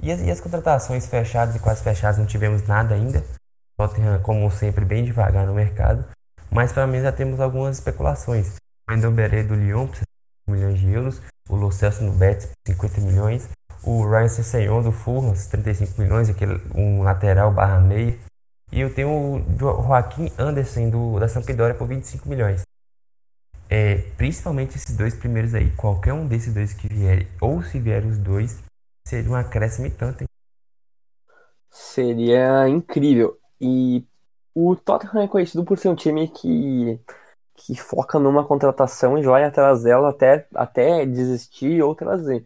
[0.00, 3.22] E as, e as contratações fechadas e quase fechadas não tivemos nada ainda.
[3.78, 6.04] Tottenham, como sempre, bem devagar no mercado.
[6.50, 8.56] Mas pelo menos já temos algumas especulações.
[8.88, 10.04] O Endomberé do Lyon 50
[10.52, 11.20] milhões de euros.
[11.48, 13.48] O Lo Celso no Betis por 50 milhões
[13.84, 18.16] o Ryan Sessegnon do Fulham, 35 milhões, aquele, um lateral barra meia.
[18.70, 22.62] E eu tenho o Joaquim Anderson do, da Sampdoria por 25 milhões.
[23.68, 28.10] É, principalmente esses dois primeiros aí, qualquer um desses dois que vierem, ou se vierem
[28.10, 28.62] os dois,
[29.06, 30.22] seria um acréscimo tanto.
[30.22, 30.28] Hein?
[31.70, 33.38] Seria incrível.
[33.60, 34.04] E
[34.54, 37.00] o Tottenham é conhecido por ser um time que,
[37.66, 42.44] que foca numa contratação e vai atrás dela até, até desistir ou trazer.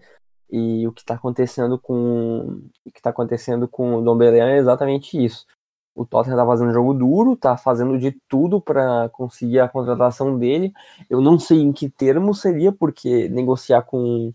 [0.50, 4.58] E o que está acontecendo com o que está acontecendo com o Dom Belém é
[4.58, 5.46] exatamente isso.
[5.94, 10.38] O Tottenham está fazendo um jogo duro, está fazendo de tudo para conseguir a contratação
[10.38, 10.72] dele.
[11.08, 14.32] Eu não sei em que termo seria, porque negociar com,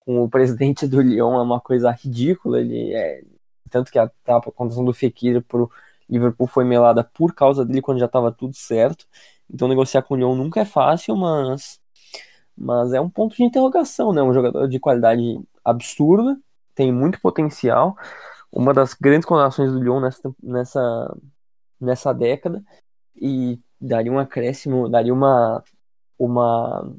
[0.00, 2.60] com o presidente do Lyon é uma coisa ridícula.
[2.60, 3.22] Ele é
[3.70, 5.70] tanto que a, a contratação do Fekir para o
[6.08, 9.06] Liverpool foi melada por causa dele quando já estava tudo certo.
[9.52, 11.80] Então negociar com o Lyon nunca é fácil, mas
[12.56, 14.22] mas é um ponto de interrogação, né?
[14.22, 16.38] Um jogador de qualidade absurda,
[16.74, 17.96] tem muito potencial.
[18.52, 21.16] Uma das grandes contratações do Lyon nessa, nessa,
[21.80, 22.62] nessa década.
[23.16, 25.62] E daria um acréscimo, daria uma,
[26.18, 26.92] uma,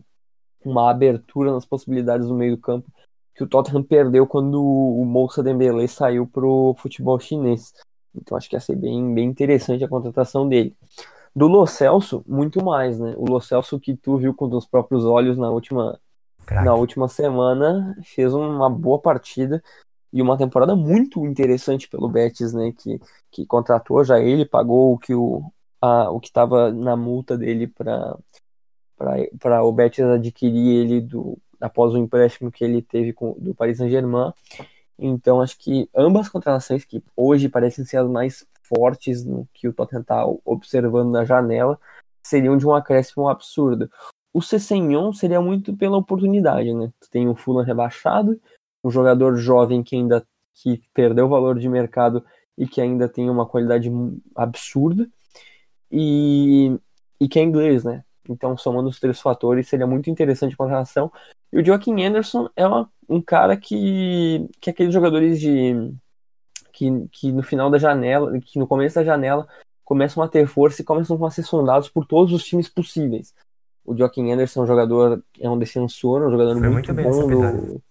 [0.63, 2.91] uma abertura nas possibilidades do meio do campo
[3.35, 7.73] que o Tottenham perdeu quando o Moussa Dembélé saiu pro futebol chinês.
[8.15, 10.73] Então acho que ia ser bem, bem interessante a contratação dele.
[11.35, 13.13] Do Lo Celso, muito mais, né?
[13.17, 15.99] O Lo Celso que tu viu com os próprios olhos na última,
[16.49, 19.61] na última semana fez uma boa partida
[20.13, 22.71] e uma temporada muito interessante pelo Betis, né?
[22.71, 25.43] Que, que contratou já ele, pagou o que o,
[25.81, 28.17] a, o que estava na multa dele para
[29.37, 33.77] para o Betis adquirir ele do, após o empréstimo que ele teve com, do Paris
[33.77, 34.31] Saint-Germain.
[34.97, 39.73] Então acho que ambas contratações que hoje parecem ser as mais fortes no que o
[39.73, 41.79] Tottenham está observando na janela
[42.25, 43.89] seriam de um acréscimo absurdo.
[44.33, 46.91] O Cessenhon seria muito pela oportunidade, né?
[46.99, 48.39] Tu tem o Fulham rebaixado,
[48.83, 50.25] um jogador jovem que ainda
[50.55, 52.25] que perdeu o valor de mercado
[52.57, 53.91] e que ainda tem uma qualidade
[54.35, 55.07] absurda
[55.91, 56.77] e,
[57.19, 58.03] e que é inglês, né?
[58.27, 61.11] Então, somando os três fatores, seria muito interessante a relação.
[61.53, 65.93] E o Joaquim Anderson é uma, um cara que, que é aqueles jogadores de
[66.75, 69.47] que, que no final da janela, que no começo da janela
[69.83, 73.33] começam a ter força e começam a ser sondados por todos os times possíveis.
[73.85, 77.81] O Joaquim Anderson é um jogador, é um defensor, um jogador muito, muito bom do,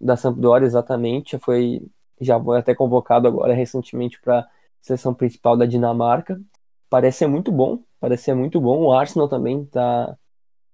[0.00, 1.38] da Sampdoria, exatamente.
[1.38, 1.82] Foi,
[2.20, 4.48] já foi até convocado agora recentemente para a
[4.80, 6.40] seleção principal da Dinamarca.
[6.90, 8.82] Parece ser muito bom, parece ser muito bom.
[8.84, 10.16] O Arsenal também tá,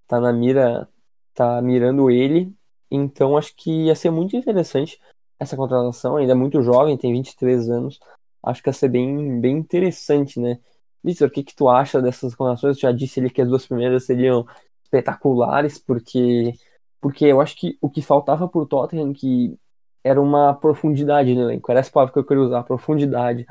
[0.06, 0.88] tá na mira,
[1.34, 2.54] tá mirando ele.
[2.88, 5.00] Então acho que ia ser muito interessante
[5.38, 8.00] essa contratação, ainda é muito jovem, tem 23 anos.
[8.42, 10.58] Acho que ia ser bem, bem interessante, né?
[11.02, 12.76] Vitor, o que, que tu acha dessas contratações?
[12.76, 14.46] Eu já disse ali que as duas primeiras seriam
[14.84, 16.54] espetaculares, porque,
[17.00, 19.58] porque eu acho que o que faltava pro Tottenham que
[20.04, 21.70] era uma profundidade no elenco.
[21.70, 23.46] Era essa palavra que eu queria usar, profundidade.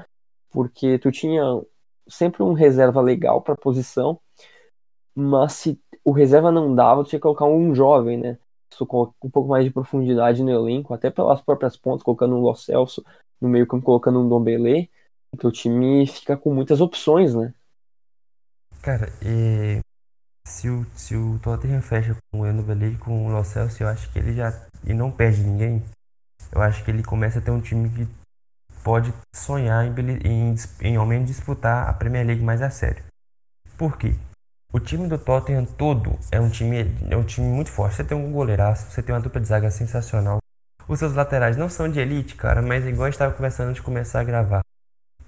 [0.52, 1.43] Porque tu tinha
[2.08, 4.19] sempre um reserva legal para posição,
[5.15, 8.38] mas se o reserva não dava, tu tinha que colocar um jovem, né?
[8.78, 12.56] Com um pouco mais de profundidade no elenco, até pelas próprias pontas, colocando um Lo
[12.56, 13.04] Celso
[13.40, 14.90] no meio campo, colocando um Dom Belé,
[15.34, 17.54] então o time fica com muitas opções, né?
[18.82, 19.80] Cara, e
[20.46, 23.82] se o, se o Tottenham fecha com o Endo Belé e com o Lo Celso,
[23.82, 24.52] eu acho que ele já
[24.86, 25.82] e não perde ninguém.
[26.52, 28.08] Eu acho que ele começa a ter um time que
[28.84, 29.94] pode sonhar em,
[30.24, 33.04] em, em ao menos disputar a Premier League mais a sério.
[33.78, 34.15] Por quê?
[34.76, 37.98] O time do Tottenham todo é um time, é um time muito forte.
[37.98, 40.40] Você tem um goleiraço, você tem uma dupla de zaga sensacional.
[40.88, 43.82] Os seus laterais não são de elite, cara, mas igual a gente estava conversando antes
[43.82, 44.62] de começar a gravar.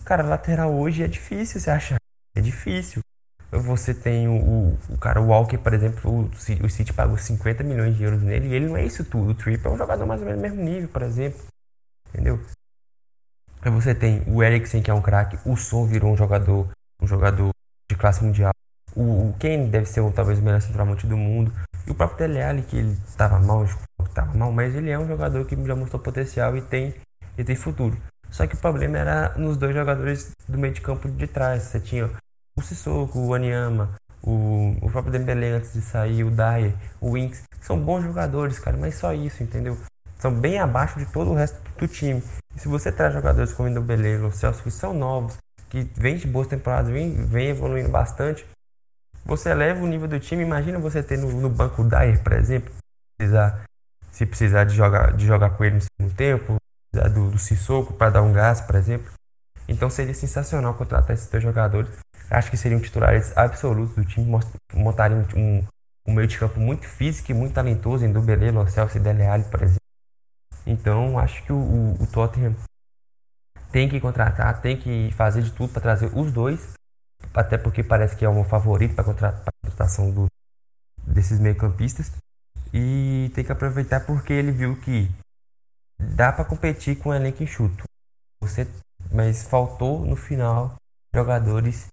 [0.03, 1.97] Cara, lateral hoje é difícil você achar.
[2.35, 3.03] É difícil.
[3.51, 7.95] Você tem o, o cara, o Walker, por exemplo, o, o City pagou 50 milhões
[7.95, 9.29] de euros nele e ele não é isso tudo.
[9.29, 11.39] O Triple é um jogador mais ou menos do mesmo nível, por exemplo.
[12.09, 12.43] Entendeu?
[13.63, 16.67] Você tem o Eriksen, que é um craque, o Son virou um jogador,
[16.99, 17.51] um jogador
[17.87, 18.51] de classe mundial.
[18.95, 19.35] O, o
[19.69, 21.51] deve ser talvez o melhor centroavante do mundo.
[21.85, 23.65] E o próprio Dele que ele estava mal,
[24.05, 26.95] estava mal, mas ele é um jogador que já mostrou potencial e tem,
[27.37, 27.95] e tem futuro.
[28.31, 31.63] Só que o problema era nos dois jogadores do meio de campo de trás.
[31.63, 32.09] Você tinha
[32.57, 33.91] o Sissoko, o Anyama,
[34.23, 37.43] o, o próprio Dembele antes de sair, o Dyer, o Winks.
[37.61, 39.77] São bons jogadores, cara, mas só isso, entendeu?
[40.17, 42.23] São bem abaixo de todo o resto do time.
[42.55, 45.37] E se você traz jogadores como o Dembele, o Celso, que são novos,
[45.69, 48.45] que vêm de boas temporadas, vêm, evoluindo bastante,
[49.25, 50.43] você eleva o nível do time.
[50.43, 52.71] Imagina você ter no, no banco o Dyer, por exemplo,
[53.17, 53.63] precisar,
[54.11, 56.55] se precisar de jogar, de jogar com ele no segundo tempo,
[56.91, 59.11] precisar do, do Sissoko para dar um gás, por exemplo.
[59.67, 61.89] Então seria sensacional contratar esses dois jogadores.
[62.29, 64.39] Acho que seriam titulares absolutos do time,
[64.73, 65.63] montariam um,
[66.07, 69.23] um meio de campo muito físico e muito talentoso em Dubelê, Lo Celso e Dele
[69.49, 69.79] por exemplo.
[70.65, 72.55] Então acho que o, o, o Tottenham
[73.71, 76.73] tem que contratar, tem que fazer de tudo para trazer os dois,
[77.33, 80.27] até porque parece que é um favorito para a contratação do,
[81.05, 82.11] desses meio-campistas.
[82.73, 85.09] E tem que aproveitar porque ele viu que
[85.97, 87.83] dá para competir com o elenco enxuto.
[88.41, 88.67] Você,
[89.11, 90.75] mas faltou no final
[91.13, 91.87] jogadores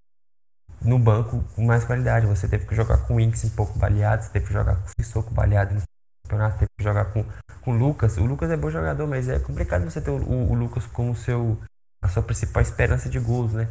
[0.81, 2.27] no banco com mais qualidade.
[2.27, 4.87] Você teve que jogar com o Inks um pouco baleado, você teve que jogar com
[4.87, 5.83] o Sissoko baleado no
[6.25, 7.25] campeonato, teve que jogar com,
[7.61, 8.17] com o Lucas.
[8.17, 11.15] O Lucas é bom jogador, mas é complicado você ter o, o, o Lucas como
[11.15, 11.59] seu,
[12.03, 13.69] a sua principal esperança de gols, né?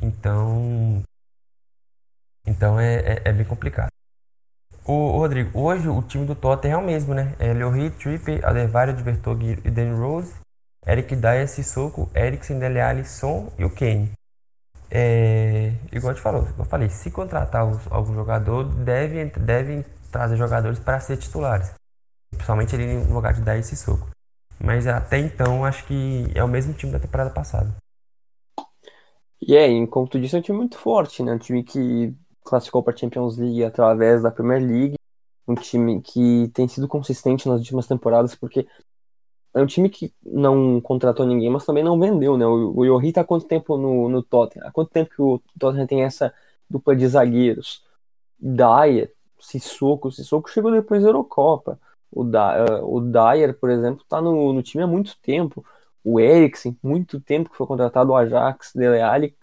[0.00, 1.02] Então,
[2.46, 3.88] então é, é, é bem complicado.
[4.86, 7.34] O, Rodrigo, hoje o time do Tottenham é o mesmo, né?
[7.38, 10.34] É Lloris, Trippier, Alderweireld, Vertonghen e Danny Rose,
[10.86, 14.12] Eric Dyer, Sissoko, Eriksen, Dele Alli, Son e o Kane.
[14.90, 20.78] É, igual eu te falou, eu falei, se contratar algum jogador, deve, deve trazer jogadores
[20.78, 21.72] para ser titulares.
[22.30, 24.08] Principalmente ele no lugar de dar esse soco.
[24.62, 27.74] Mas até então, acho que é o mesmo time da temporada passada.
[29.46, 29.68] E é,
[30.10, 31.34] tu disse, é um time muito forte, né?
[31.34, 34.94] Um time que classificou para a Champions League através da Premier League.
[35.46, 38.66] Um time que tem sido consistente nas últimas temporadas, porque
[39.52, 42.46] é um time que não contratou ninguém, mas também não vendeu, né?
[42.46, 44.66] O, Yohi tá há quanto tempo no, no Tottenham?
[44.66, 46.32] Há quanto tempo que o Tottenham tem essa
[46.68, 47.84] dupla de zagueiros?
[48.38, 51.78] Dyer, Sissoko, Sissoko chegou depois da Eurocopa.
[52.10, 55.64] O, da, uh, o Dyer, por exemplo, tá no, no time há muito tempo.
[56.04, 59.36] O Eriksen, muito tempo que foi contratado, o Ajax, Dele Alli,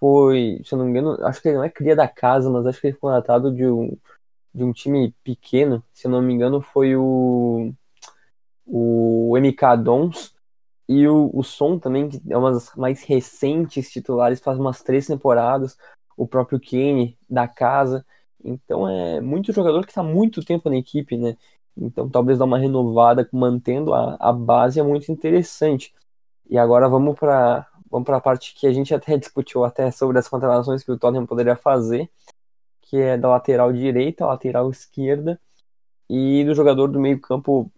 [0.00, 2.66] foi, se eu não me engano, acho que ele não é cria da casa, mas
[2.66, 3.96] acho que ele foi contratado de um,
[4.54, 7.72] de um time pequeno, se eu não me engano, foi o
[8.70, 10.34] o MK Dons
[10.88, 15.06] e o, o Som também, que é uma das mais recentes titulares, faz umas três
[15.06, 15.76] temporadas,
[16.16, 18.04] o próprio Kane da casa.
[18.44, 21.36] Então é muito jogador que está muito tempo na equipe, né?
[21.80, 25.94] Então talvez dar uma renovada mantendo a, a base é muito interessante.
[26.50, 30.18] E agora vamos para vamos para a parte que a gente até discutiu até sobre
[30.18, 32.10] as contratações que o Tottenham poderia fazer,
[32.82, 35.40] que é da lateral direita, lateral esquerda
[36.10, 37.70] e do jogador do meio campo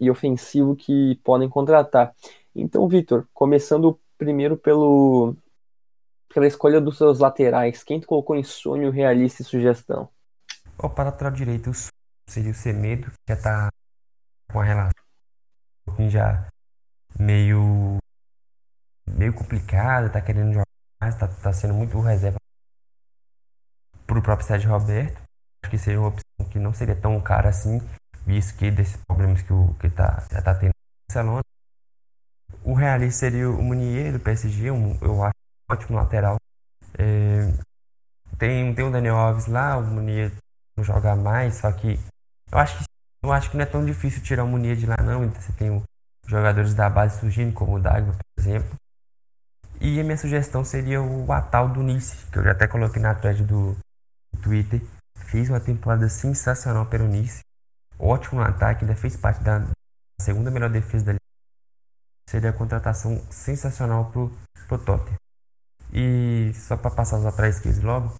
[0.00, 2.14] e ofensivo que podem contratar.
[2.54, 5.34] Então, Vitor, começando primeiro pelo
[6.32, 10.08] pela escolha dos seus laterais, quem tu colocou em sonho, realista e sugestão?
[10.78, 12.01] O para lateral direito seria
[12.40, 13.70] o Semedo, que já tá
[14.50, 15.02] com a relação
[16.10, 16.46] já
[17.18, 17.98] meio
[19.06, 20.66] meio complicada, tá querendo jogar
[21.00, 22.38] mais, tá, tá sendo muito reserva
[24.06, 25.20] pro próprio Sérgio Roberto.
[25.62, 27.80] Acho que seria uma opção que não seria tão cara assim,
[28.26, 31.42] visto que desses problemas que o que tá, já está tendo no Barcelona.
[32.64, 35.34] O realista seria o Munier do PSG, um, eu acho
[35.70, 36.36] um ótimo lateral.
[36.98, 37.52] É,
[38.38, 40.32] tem, tem o Daniel Alves lá, o Munier
[40.76, 41.98] não joga mais, só que
[42.52, 42.84] eu acho que
[43.24, 45.24] eu acho que não é tão difícil tirar o Munier de lá não.
[45.24, 45.82] Então você tem o,
[46.26, 48.74] jogadores da base surgindo, como o Dagba, por exemplo.
[49.80, 53.14] E a minha sugestão seria o Atal do Nice, que eu já até coloquei na
[53.14, 53.76] thread do,
[54.42, 54.80] Twitter.
[55.16, 57.40] Fez uma temporada sensacional pelo Nice
[57.98, 59.64] ótimo no ataque, ainda fez parte da
[60.20, 61.22] segunda melhor defesa da liga.
[62.28, 64.32] Seria a contratação sensacional pro,
[64.66, 65.16] pro Tottenham.
[65.92, 68.14] E só para passar os atrás esquerdos logo,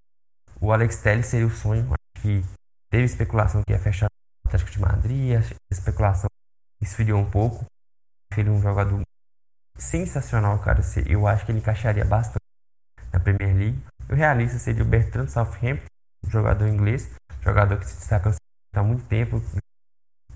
[0.61, 1.87] o Alex Telles seria o sonho.
[1.87, 2.45] Acho que
[2.91, 4.09] teve especulação que ia fechar
[4.53, 6.29] Atlético de Madrid, a especulação
[6.81, 7.65] esfriou um pouco.
[8.37, 9.01] Ele é um jogador
[9.79, 10.81] sensacional, cara.
[11.07, 12.45] Eu acho que ele encaixaria bastante
[13.11, 13.83] na Premier League.
[14.11, 15.87] O realista seria o Bertrand Southampton,
[16.29, 18.35] jogador inglês, jogador que se destaca
[18.75, 19.43] há muito tempo,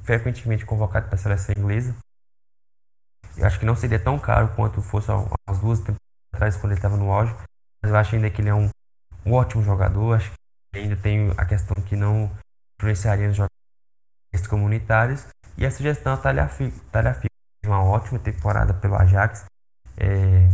[0.02, 1.94] frequentemente convocado para a seleção inglesa.
[3.36, 5.10] Eu acho que não seria tão caro quanto fosse
[5.46, 6.00] as duas temporadas
[6.32, 7.34] atrás quando ele estava no auge,
[7.82, 8.70] mas eu acho ainda que ele é um,
[9.26, 10.14] um ótimo jogador.
[10.14, 10.30] Acho
[10.72, 12.30] que ainda tem a questão que não
[12.78, 13.55] influenciaria nos jogadores
[14.44, 15.26] comunitários.
[15.56, 16.78] E a sugestão é Talhafico.
[16.90, 19.44] Talhafico uma ótima temporada pelo Ajax
[19.96, 20.48] É,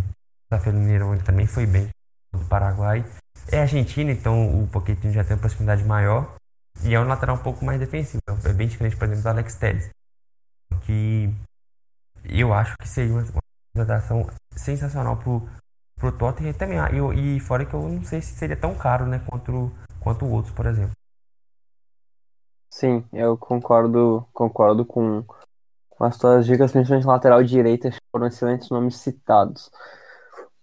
[0.50, 1.88] Rafael ele também foi bem
[2.32, 3.04] do Paraguai.
[3.50, 6.34] É Argentina, então o Pochettino já tem uma proximidade maior.
[6.84, 8.22] E é um lateral um pouco mais defensivo.
[8.44, 9.90] É bem diferente, por exemplo, do Alex Telles.
[10.82, 11.30] Que
[12.24, 13.24] eu acho que seria uma,
[13.74, 15.48] contratação sensacional pro,
[15.96, 16.78] pro Tottenham também.
[16.78, 20.54] E, e fora que eu não sei se seria tão caro, né, quanto, quanto outros,
[20.54, 20.92] por exemplo.
[22.72, 25.22] Sim, eu concordo, concordo com,
[25.90, 29.70] com as tuas dicas, principalmente lateral direita, foram excelentes nomes citados.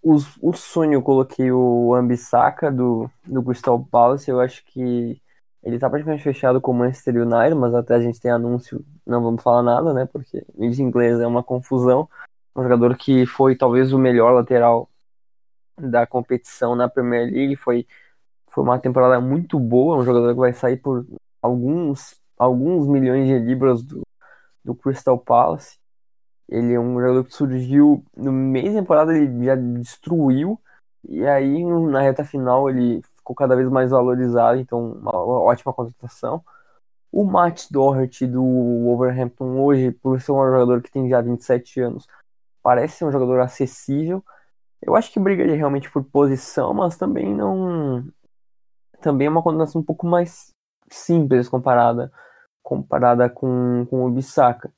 [0.01, 5.21] Os, o sonho, eu coloquei o Ambissaca do, do Crystal Palace, eu acho que
[5.61, 9.21] ele tá praticamente fechado com o Manchester United, mas até a gente tem anúncio, não
[9.21, 12.09] vamos falar nada, né, porque mídia inglesa é uma confusão.
[12.55, 14.89] Um jogador que foi talvez o melhor lateral
[15.77, 17.85] da competição na Premier League, foi,
[18.49, 21.05] foi uma temporada muito boa, um jogador que vai sair por
[21.41, 24.01] alguns, alguns milhões de libras do,
[24.63, 25.77] do Crystal Palace.
[26.47, 30.59] Ele é um jogador que surgiu no meio da temporada, ele já destruiu,
[31.07, 36.43] e aí na reta final ele ficou cada vez mais valorizado, então uma ótima contratação.
[37.11, 42.07] O Matt Doherty do Wolverhampton hoje, por ser um jogador que tem já 27 anos,
[42.61, 44.23] parece ser um jogador acessível.
[44.81, 48.07] Eu acho que brigaria realmente por posição, mas também não.
[49.01, 50.53] Também é uma contratação um pouco mais
[50.95, 52.11] simples comparada
[52.69, 54.71] comparada com, com o Bissaka.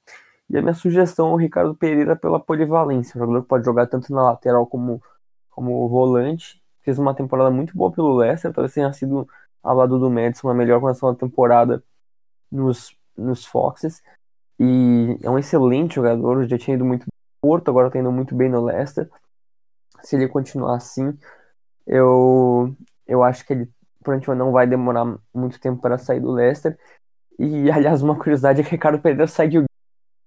[0.50, 3.88] E a minha sugestão é o Ricardo Pereira pela polivalência, um jogador que pode jogar
[3.88, 5.02] tanto na lateral como,
[5.50, 6.62] como volante.
[6.84, 9.28] Fez uma temporada muito boa pelo Leicester, talvez tenha sido
[9.62, 11.84] ao lado do Madison a melhor condição da temporada
[12.52, 14.02] nos, nos Foxes.
[14.60, 18.36] E é um excelente jogador, já tinha ido muito no Porto, agora está indo muito
[18.36, 19.10] bem no Leicester.
[20.02, 21.18] Se ele continuar assim,
[21.86, 22.76] eu,
[23.08, 23.70] eu acho que ele
[24.04, 26.78] provavelmente não vai demorar muito tempo para sair do Leicester.
[27.40, 29.68] E, aliás, uma curiosidade é que o Ricardo Pereira saiu do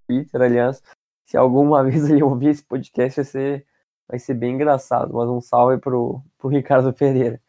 [0.09, 0.83] Twitter, aliás.
[1.27, 3.67] Se alguma vez ele ouvir esse podcast, vai ser,
[4.09, 5.15] vai ser bem engraçado.
[5.15, 7.41] Mas um salve pro, pro Ricardo Pereira.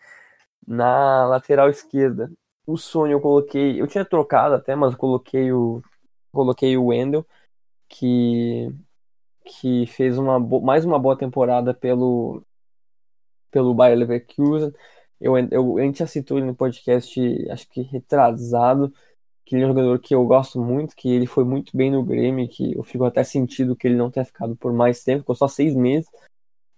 [0.68, 2.32] Na lateral esquerda,
[2.66, 3.80] o sonho eu coloquei.
[3.82, 5.82] Eu tinha trocado até, mas coloquei o.
[6.32, 7.26] Coloquei o Wendel,
[7.88, 8.70] que,
[9.46, 12.44] que fez uma mais uma boa temporada pelo,
[13.52, 14.74] pelo Bayer Leverkusen.
[15.20, 18.94] Eu, eu, a gente já citou ele no podcast, acho que retrasado,
[19.46, 22.04] que ele é um jogador que eu gosto muito, que ele foi muito bem no
[22.04, 25.36] Grêmio, que eu fico até sentido que ele não tenha ficado por mais tempo, ficou
[25.36, 26.10] só seis meses,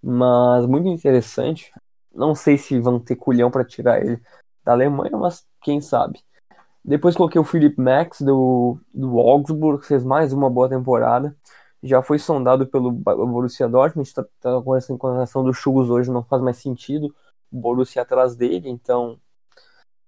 [0.01, 1.71] mas muito interessante.
[2.13, 4.19] Não sei se vão ter culhão para tirar ele
[4.63, 6.19] da Alemanha, mas quem sabe.
[6.83, 11.35] Depois coloquei o Philip Max do, do Augsburg, fez mais uma boa temporada.
[11.83, 16.23] Já foi sondado pelo Borussia Dortmund, está tá com essa encontração do Chugos hoje, não
[16.23, 17.13] faz mais sentido
[17.51, 19.19] Borussia atrás dele, então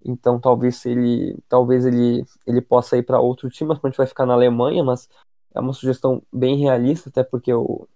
[0.03, 4.07] então talvez ele talvez ele ele possa ir para outro time, mas a gente vai
[4.07, 5.09] ficar na Alemanha, mas
[5.53, 7.87] é uma sugestão bem realista, até porque o,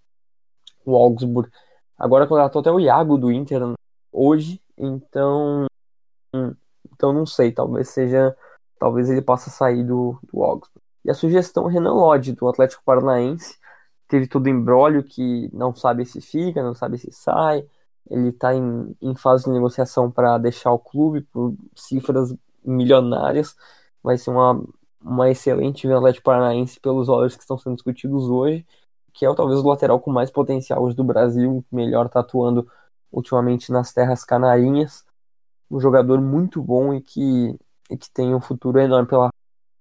[0.86, 1.50] o Augsburg
[1.98, 3.62] agora contratou até o Iago do Inter
[4.12, 5.66] hoje, então
[6.91, 8.36] então não sei, talvez seja
[8.80, 10.84] talvez ele possa sair do, do Augsburg.
[11.06, 13.58] E a sugestão Renan Lodge do Atlético Paranaense
[14.08, 17.68] teve todo embrólio que não sabe se fica, não sabe se sai,
[18.10, 22.34] ele está em, em fase de negociação para deixar o clube por cifras
[22.64, 23.56] milionárias.
[24.01, 24.64] Vai ser uma,
[25.01, 28.66] uma excelente Atlético Paranaense pelos valores que estão sendo discutidos hoje,
[29.14, 32.68] que é talvez o lateral com mais potencial hoje do Brasil, melhor está atuando
[33.12, 35.06] ultimamente nas terras canarinhas.
[35.70, 37.58] Um jogador muito bom e que,
[37.89, 39.30] e que tem um futuro enorme pela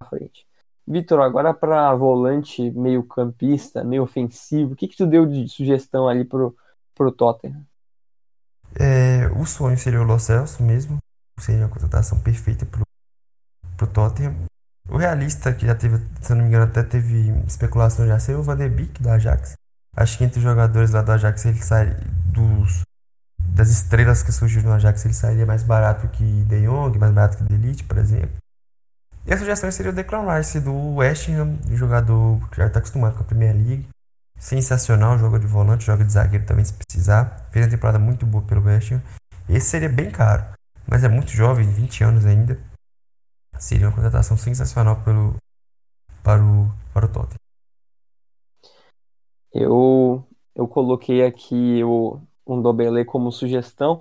[0.09, 0.47] frente.
[0.87, 6.09] Vitor, agora para volante meio campista, meio ofensivo, o que, que tu deu de sugestão
[6.09, 6.57] ali pro,
[6.95, 7.65] pro Tottenham?
[8.79, 10.99] É, o sonho seria o Lo Celso mesmo.
[11.39, 12.83] Seria a contratação perfeita pro,
[13.77, 14.35] pro Tottenham.
[14.89, 18.43] O realista, que já teve, se não me engano, até teve especulação já, seria o
[18.43, 19.55] Van de Beek do Ajax.
[19.97, 21.97] Acho que entre os jogadores lá do Ajax, ele sai
[22.27, 22.83] dos
[23.55, 27.37] das estrelas que surgiram no Ajax, ele sairia mais barato que De Jong, mais barato
[27.37, 28.37] que Delite, por exemplo.
[29.27, 33.15] E a sugestão seria o Declan Rice do West Ham, jogador que já está acostumado
[33.15, 33.87] com a Premier League
[34.43, 37.49] sensacional, joga de volante, joga de zagueiro também se precisar.
[37.53, 39.01] Fez uma temporada muito boa pelo West Ham.
[39.49, 40.45] Esse seria bem caro,
[40.87, 42.59] mas é muito jovem, 20 anos ainda.
[43.57, 45.37] Seria uma contratação sensacional pelo,
[46.25, 47.37] para, o, para o Tottenham.
[49.55, 50.27] Eu,
[50.57, 54.01] eu coloquei aqui o, um Dobele como sugestão,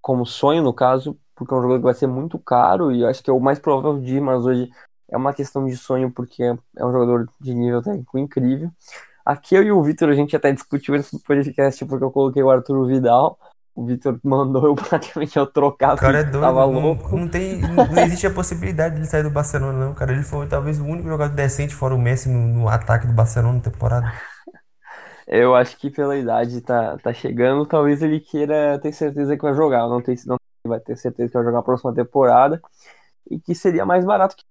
[0.00, 3.24] como sonho no caso, porque é um jogador que vai ser muito caro e acho
[3.24, 4.70] que é o mais provável de ir, mas hoje
[5.08, 8.70] é uma questão de sonho porque é um jogador de nível técnico incrível.
[9.24, 12.50] Aqui eu e o Vitor, a gente até discutiu esse podcast porque eu coloquei o
[12.50, 13.38] Arthur Vidal.
[13.74, 15.94] O Vitor mandou eu praticamente eu trocar.
[15.94, 17.16] O cara é doido, tava não, louco.
[17.16, 20.12] Não, tem, não existe a possibilidade de ele sair do Barcelona, não, cara.
[20.12, 23.54] Ele foi talvez o único jogador decente fora o Messi no, no ataque do Barcelona
[23.54, 24.12] na temporada.
[25.26, 29.54] Eu acho que pela idade tá, tá chegando, talvez ele queira ter certeza que vai
[29.54, 29.80] jogar.
[29.80, 32.60] Eu não tem não vai ter certeza que vai jogar a próxima temporada.
[33.30, 34.44] E que seria mais barato que,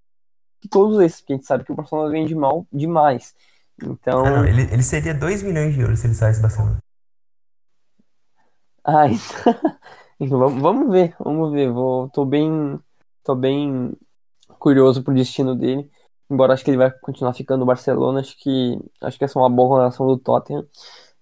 [0.62, 3.36] que todos esses, porque a gente sabe que o Barcelona vende mal demais.
[3.82, 4.26] Então.
[4.26, 6.78] Ah, não, ele, ele seria 2 milhões de euros se ele saísse do Barcelona.
[8.86, 9.06] Ah,
[10.20, 11.72] então, vamos, vamos ver, vamos ver.
[11.72, 12.78] Vou, tô bem,
[13.24, 13.94] tô bem
[14.60, 15.90] curioso pro destino dele.
[16.30, 19.42] Embora acho que ele vai continuar ficando no Barcelona, acho que acho que essa é
[19.42, 20.66] uma boa relação do Tottenham.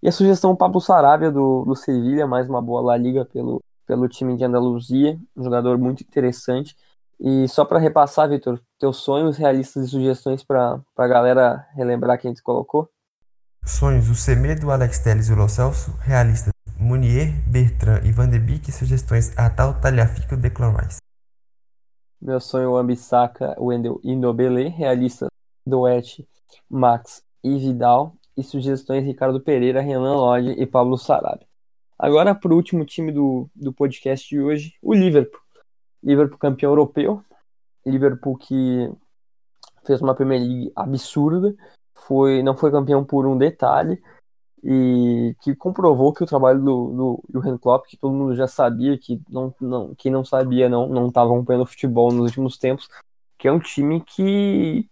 [0.01, 4.07] E a sugestão Pablo Sarabia do, do Sevilha, mais uma boa La Liga pelo, pelo
[4.09, 6.75] time de Andaluzia, um jogador muito interessante.
[7.19, 12.33] E só para repassar, Vitor, teus sonhos realistas e sugestões para a galera relembrar quem
[12.33, 12.89] tu colocou?
[13.63, 15.95] Sonhos, o Semedo, Alex Telles e o Lo Celso.
[16.01, 18.71] Realistas, Munier, Bertrand e Van de Beek.
[18.71, 20.97] Sugestões, Atal, Talhafico e Rice.
[22.19, 24.69] Meu sonho, Ambissaca, Wendel e Nobele.
[24.69, 25.29] Realistas,
[25.63, 26.27] Doete,
[26.67, 28.15] Max e Vidal.
[28.35, 31.45] E sugestões, Ricardo Pereira, Renan Lodge e Pablo Sarabia.
[31.99, 35.39] Agora, para o último time do, do podcast de hoje, o Liverpool.
[36.03, 37.23] Liverpool campeão europeu.
[37.85, 38.91] Liverpool que
[39.85, 41.53] fez uma Premier League absurda.
[41.93, 44.01] Foi, não foi campeão por um detalhe.
[44.63, 48.97] E que comprovou que o trabalho do, do Jurgen Klopp, que todo mundo já sabia,
[48.97, 52.87] que não, não, quem não sabia não não estava acompanhando futebol nos últimos tempos,
[53.39, 54.87] que é um time que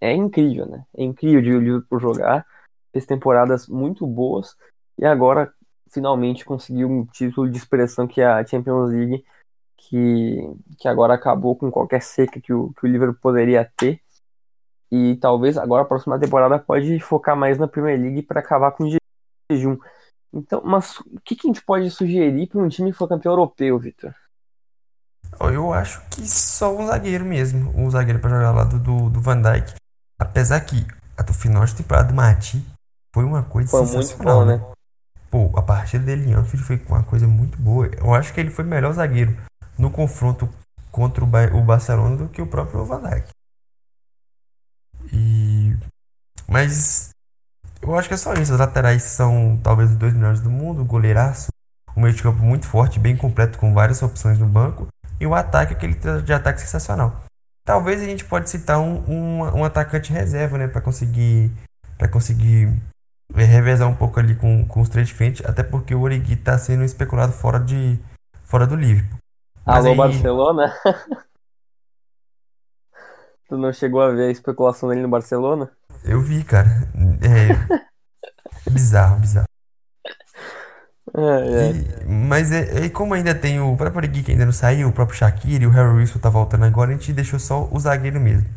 [0.00, 0.84] é incrível, né?
[0.96, 2.46] É incrível de Liverpool jogar.
[2.90, 4.56] Fez temporadas muito boas
[4.98, 5.52] e agora
[5.90, 9.24] finalmente conseguiu um título de expressão que é a Champions League,
[9.88, 10.38] que,
[10.78, 14.00] que agora acabou com qualquer seca que o, que o Liverpool poderia ter.
[14.90, 18.84] E talvez agora a próxima temporada pode focar mais na Premier League para acabar com
[18.84, 18.96] o
[19.50, 19.78] jejum.
[20.32, 23.32] Então, mas o que, que a gente pode sugerir para um time que for campeão
[23.32, 24.14] europeu, Victor?
[25.40, 27.72] Eu acho que só um zagueiro mesmo.
[27.74, 29.74] Um zagueiro para jogar ao lado do, do Van Dijk.
[30.18, 32.64] Apesar que a final de temporada do Mati
[33.14, 34.68] foi uma coisa foi sensacional, muito bom, né?
[34.68, 34.74] né?
[35.30, 37.86] Pô, a partida dele em Anfield foi uma coisa muito boa.
[37.86, 39.34] Eu acho que ele foi melhor zagueiro
[39.78, 40.48] no confronto
[40.90, 43.28] contra o, ba o Barcelona do que o próprio Dijk.
[45.12, 45.76] E...
[46.46, 47.10] Mas
[47.80, 48.52] eu acho que é só isso.
[48.52, 51.50] As laterais são talvez os dois melhores do mundo, o goleiraço,
[51.96, 54.86] o meio de campo muito forte, bem completo, com várias opções no banco,
[55.20, 57.24] e o ataque, aquele de ataque sensacional.
[57.64, 61.50] Talvez a gente pode citar um, um, um atacante reserva, né, para conseguir
[61.96, 62.68] para conseguir
[63.34, 66.34] é, revezar um pouco ali com, com os três de frente, até porque o Origi
[66.34, 67.98] está sendo especulado fora, de,
[68.44, 69.21] fora do Liverpool.
[69.64, 69.96] Mas Alô, aí...
[69.96, 70.74] Barcelona?
[73.48, 75.70] tu não chegou a ver a especulação dele no Barcelona?
[76.04, 76.68] Eu vi, cara.
[77.22, 79.46] É bizarro, bizarro.
[81.14, 81.72] É, é.
[81.72, 85.66] E, mas é, como ainda tem o próprio que ainda não saiu, o próprio Shaqiri,
[85.66, 88.48] o Harry Wilson tá voltando agora, a gente deixou só o zagueiro mesmo.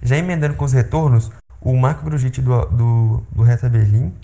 [0.00, 4.14] Já emendando com os retornos, o Marco Brigitte do, do, do Hertha Berlim,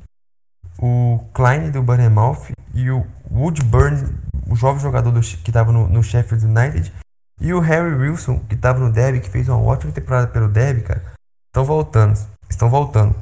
[0.78, 4.14] o Klein do Bournemouth e o Woodburn,
[4.50, 6.92] o jovem jogador do, que estava no, no, Sheffield United,
[7.40, 10.82] e o Harry Wilson, que estava no Derby, que fez uma ótima temporada pelo Derby,
[10.82, 11.02] cara,
[11.46, 12.18] estão voltando.
[12.50, 13.14] Estão voltando.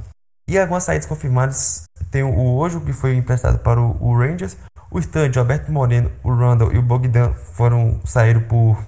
[0.48, 4.56] E algumas saídas confirmadas, tem o Ojo, que foi emprestado para o, o Rangers,
[4.90, 8.82] o Stud, o Alberto Moreno, o Randall e o Bogdan foram saíram por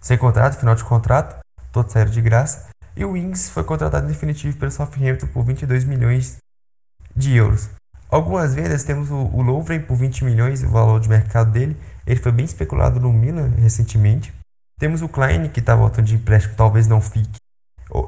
[0.00, 1.40] sem contrato, final de contrato,
[1.70, 2.68] todos saíram de graça.
[2.96, 6.38] E o Wings foi contratado definitivo pelo Southampton por 22 milhões
[7.14, 7.70] de euros.
[8.12, 11.74] Algumas vezes temos o, o por 20 milhões, o valor de mercado dele.
[12.06, 14.30] Ele foi bem especulado no Milan recentemente.
[14.78, 17.40] Temos o Klein, que está voltando de empréstimo, talvez não fique.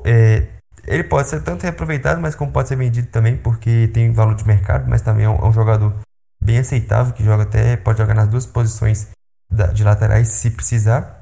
[0.05, 0.47] É,
[0.87, 4.47] ele pode ser tanto reaproveitado, mas como pode ser vendido também, porque tem valor de
[4.47, 5.95] mercado, mas também é um, é um jogador
[6.43, 9.09] bem aceitável, que joga até, pode jogar nas duas posições
[9.51, 11.21] da, de laterais se precisar.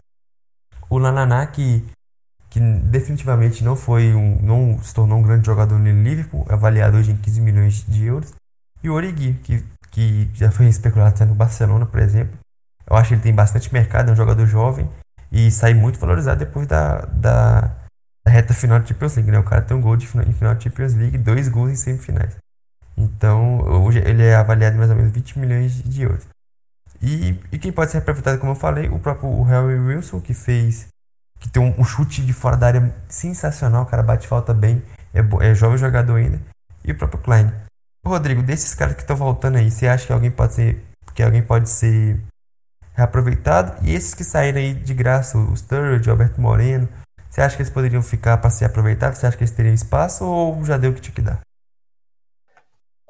[0.91, 1.85] O Lananá, que
[2.51, 7.11] que definitivamente não foi um, não se tornou um grande jogador no Liverpool, avaliado hoje
[7.11, 8.35] em 15 milhões de euros.
[8.83, 12.37] E o Origi, que, que já foi especulado até no Barcelona, por exemplo.
[12.89, 14.89] Eu acho que ele tem bastante mercado, é um jogador jovem
[15.31, 17.61] e sai muito valorizado depois da, da,
[18.25, 19.31] da reta final da Champions League.
[19.31, 19.39] Né?
[19.39, 22.37] O cara tem um gol de, em final da Champions League dois gols em semifinais.
[22.97, 26.27] Então, hoje ele é avaliado em mais ou menos 20 milhões de euros.
[27.01, 30.87] E, e quem pode ser aproveitado, como eu falei, o próprio Harry Wilson, que fez
[31.41, 34.81] que tem um, um, chute de fora da área sensacional, o cara bate falta bem,
[35.13, 36.41] é, é jovem jogador ainda.
[36.85, 37.53] E o próprio Klein.
[38.05, 40.83] Rodrigo, desses caras que estão voltando aí, você acha que alguém pode ser
[41.15, 42.21] que alguém pode ser
[42.95, 43.87] reaproveitado?
[43.87, 46.89] E esses que saíram aí de graça, o Sturridge, o Alberto Moreno,
[47.31, 49.19] você acha que eles poderiam ficar para ser aproveitados?
[49.19, 51.41] Você acha que eles teriam espaço ou já deu o que tinha que dar?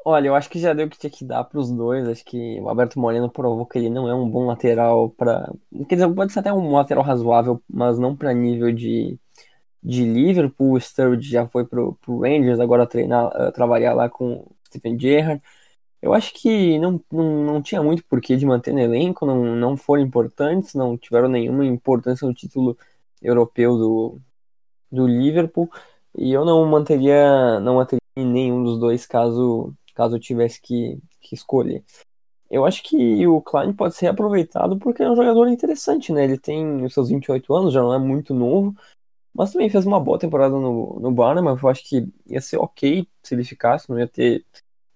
[0.04, 2.06] Olha, eu acho que já deu o que tinha que dar para os dois.
[2.08, 5.52] Acho que o Alberto Moreno provou que ele não é um bom lateral para.
[5.88, 9.18] Quer dizer, pode ser até um lateral razoável, mas não para nível de,
[9.82, 10.74] de Liverpool.
[10.74, 15.42] O Sturridge já foi pro, pro Rangers, agora treinar, uh, trabalhar lá com Steven Gerrard.
[16.00, 19.76] Eu acho que não, não, não tinha muito porquê de manter no elenco, não, não
[19.76, 22.76] foram importantes, não tiveram nenhuma importância no título
[23.22, 24.18] europeu do,
[24.90, 25.70] do Liverpool,
[26.16, 31.34] e eu não manteria, não manteria nenhum dos dois caso, caso eu tivesse que, que
[31.34, 31.84] escolher.
[32.50, 36.24] Eu acho que o Klein pode ser aproveitado porque é um jogador interessante, né?
[36.24, 38.76] Ele tem os seus 28 anos, já não é muito novo,
[39.34, 43.06] mas também fez uma boa temporada no, no mas Eu acho que ia ser ok
[43.22, 44.44] se ele ficasse, não ia ter.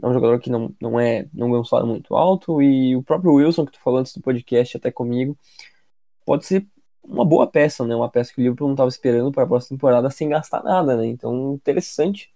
[0.03, 2.61] É um jogador que não, não é não ganha um salário muito alto.
[2.61, 5.39] E o próprio Wilson, que tu falou antes do podcast até comigo,
[6.27, 6.67] pode ser
[7.03, 7.97] uma boa peça, né?
[7.97, 10.97] Uma peça que o Liverpool não estava esperando para a próxima temporada sem gastar nada,
[10.97, 11.07] né?
[11.07, 12.31] Então, interessante.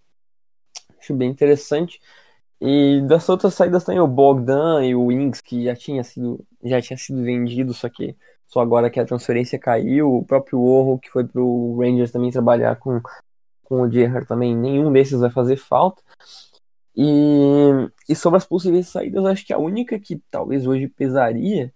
[0.99, 2.01] Acho bem interessante.
[2.61, 6.81] E das outras saídas tem o Bogdan e o Ings, que já tinha sido, já
[6.81, 8.17] tinha sido vendido, só que
[8.51, 12.75] só agora que a transferência caiu, o próprio Orro, que foi pro Rangers também trabalhar
[12.77, 13.01] com,
[13.63, 16.03] com o Gerrard também, nenhum desses vai fazer falta.
[16.97, 17.71] E,
[18.09, 21.73] e sobre as possíveis saídas, acho que a única que talvez hoje pesaria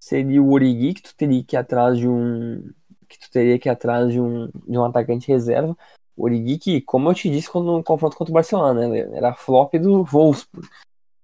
[0.00, 2.72] seria o Origi, que tu teria que ir atrás de um
[3.08, 5.76] que tu teria que ir atrás de um, de um atacante reserva.
[6.16, 9.34] O Origi que, como eu te disse quando no confronto contra o Barcelona, né, era
[9.34, 10.68] flop do Wolfsburg.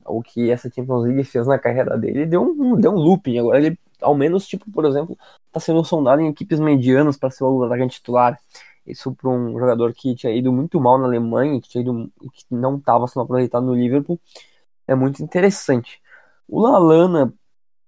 [0.05, 3.39] O que essa Champions League fez na carreira dele deu um, deu um looping.
[3.39, 5.17] Agora ele ao menos, tipo, por exemplo,
[5.47, 8.39] está sendo sondado em equipes medianas para ser o atacante titular.
[8.87, 12.45] Isso para um jogador que tinha ido muito mal na Alemanha, que, tinha ido, que
[12.51, 14.21] não estava sendo aproveitado no Liverpool,
[14.87, 16.01] é muito interessante.
[16.49, 17.35] O Lalana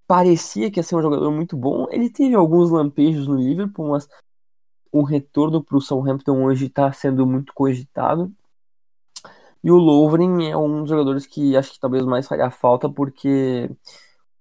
[0.06, 1.86] parecia que ia ser um jogador muito bom.
[1.90, 4.08] Ele teve alguns lampejos no Liverpool, mas
[4.90, 8.32] o retorno para o Southampton hoje está sendo muito cogitado.
[9.62, 13.70] E o Lovren é um dos jogadores que acho que talvez mais faria falta, porque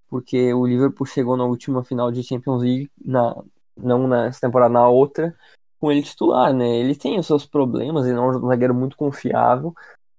[0.09, 3.35] porque o Liverpool chegou na última final de Champions League, na,
[3.75, 5.35] não nessa temporada, na outra,
[5.79, 6.67] com ele titular, né?
[6.77, 9.73] Ele tem os seus problemas, ele não é um zagueiro muito confiável,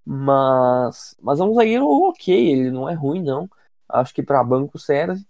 [0.05, 3.49] mas, mas é um zagueiro ok, ele não é ruim, não.
[3.89, 5.25] Acho que para banco serve.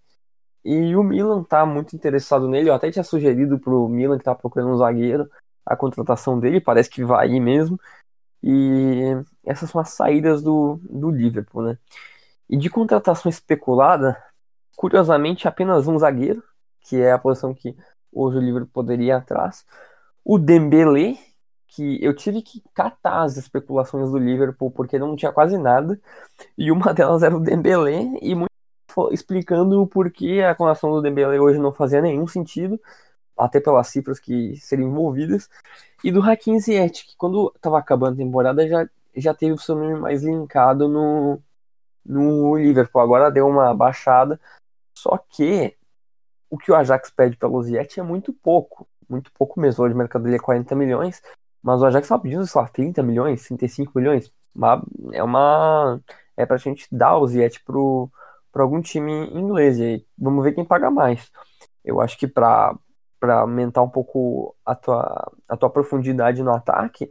[0.65, 2.69] E o Milan tá muito interessado nele.
[2.71, 5.29] Eu até tinha sugerido pro Milan que tá procurando um zagueiro
[5.65, 7.79] a contratação dele, parece que vai ir mesmo.
[8.43, 11.79] E essas são as saídas do, do Liverpool, né?
[12.49, 14.17] E de contratação especulada,
[14.79, 16.41] Curiosamente, apenas um zagueiro,
[16.83, 17.77] que é a posição que
[18.13, 19.67] hoje o Liverpool poderia ir atrás.
[20.25, 21.19] O Dembélé,
[21.67, 26.01] que eu tive que catar as especulações do Liverpool porque não tinha quase nada.
[26.57, 28.49] E uma delas era o Dembélé e muito
[29.11, 32.81] explicando o porquê a contratação do Dembélé hoje não fazia nenhum sentido,
[33.37, 35.51] até pelas cifras que seriam envolvidas.
[36.05, 39.75] E do Hakim Ziyech, que quando estava acabando a temporada já, já teve o seu
[39.75, 41.43] nome mais linkado no,
[42.07, 43.03] no Liverpool.
[43.03, 44.39] Agora deu uma baixada,
[44.99, 45.77] só que
[46.51, 48.89] o que o Ajax pede pelo Ziyech é muito pouco.
[49.09, 49.85] Muito pouco mesmo.
[49.85, 51.23] O de mercado dele é 40 milhões.
[51.63, 54.33] Mas o Ajax estava pedindo, sei lá, 30 milhões, 35 milhões.
[55.13, 56.01] É uma.
[56.37, 58.11] É pra gente dar o Ziyech pro,
[58.53, 59.79] pro algum time inglês.
[59.79, 61.31] E aí, vamos ver quem paga mais.
[61.85, 62.77] Eu acho que para
[63.21, 67.11] para aumentar um pouco a tua, a tua profundidade no ataque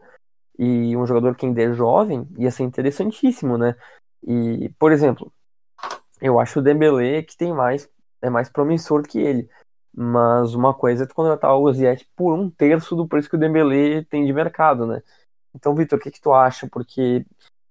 [0.57, 3.75] e um jogador que ainda é jovem ia ser interessantíssimo, né?
[4.23, 5.31] E, por exemplo,
[6.22, 7.89] eu acho o Dembélé que tem mais
[8.22, 9.49] é mais promissor que ele.
[9.95, 13.39] Mas uma coisa é tu contratar o Ziyech por um terço do preço que o
[13.39, 15.01] Dembélé tem de mercado, né?
[15.55, 16.68] Então, Vitor, o que, que tu acha?
[16.68, 17.26] Porque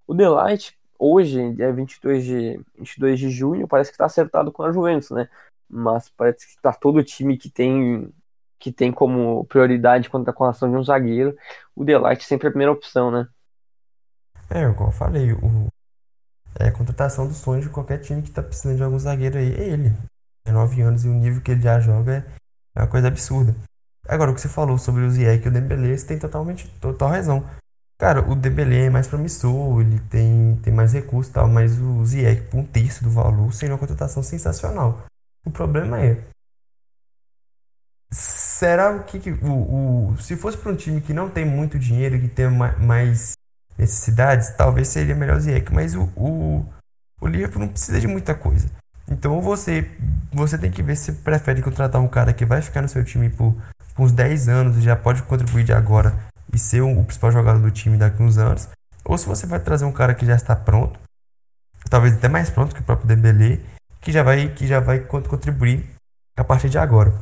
[0.06, 4.72] o Delight, hoje, é 22 de, 22 de junho, parece que tá acertado com a
[4.72, 5.28] Juventus, né?
[5.68, 8.12] Mas parece que tá todo time que tem
[8.58, 11.36] que tem como prioridade contra a colação de um zagueiro,
[11.74, 13.28] o Delight sempre é a primeira opção, né?
[14.48, 15.68] É, como eu falei, o,
[16.58, 19.52] é contratação dos sonhos de qualquer time que tá precisando de algum zagueiro aí.
[19.54, 19.92] É ele.
[20.46, 22.24] É 9 anos e o nível que ele já joga
[22.74, 23.54] é uma coisa absurda.
[24.08, 27.08] Agora, o que você falou sobre o Ziyech e o Dembélé, você tem totalmente, total
[27.08, 27.44] razão.
[27.98, 32.04] Cara, o Dembélé é mais promissor, ele tem, tem mais recursos e tal, mas o
[32.04, 35.04] Ziyech, por um terço do valor, seria uma contratação sensacional.
[35.44, 36.22] O problema é,
[38.10, 42.20] será que, que o, o, se fosse para um time que não tem muito dinheiro,
[42.20, 43.35] que tem mais
[43.78, 46.64] necessidades, talvez seria melhor o mas o, o,
[47.20, 48.68] o Liverpool não precisa de muita coisa.
[49.08, 49.88] Então você,
[50.32, 53.28] você tem que ver se prefere contratar um cara que vai ficar no seu time
[53.28, 53.54] por,
[53.94, 56.14] por uns 10 anos e já pode contribuir de agora
[56.52, 58.68] e ser um, o principal jogador do time daqui uns anos,
[59.04, 60.98] ou se você vai trazer um cara que já está pronto,
[61.88, 63.60] talvez até mais pronto que o próprio Dembélé,
[64.00, 65.88] que já vai que já vai contribuir
[66.36, 67.12] a partir de agora.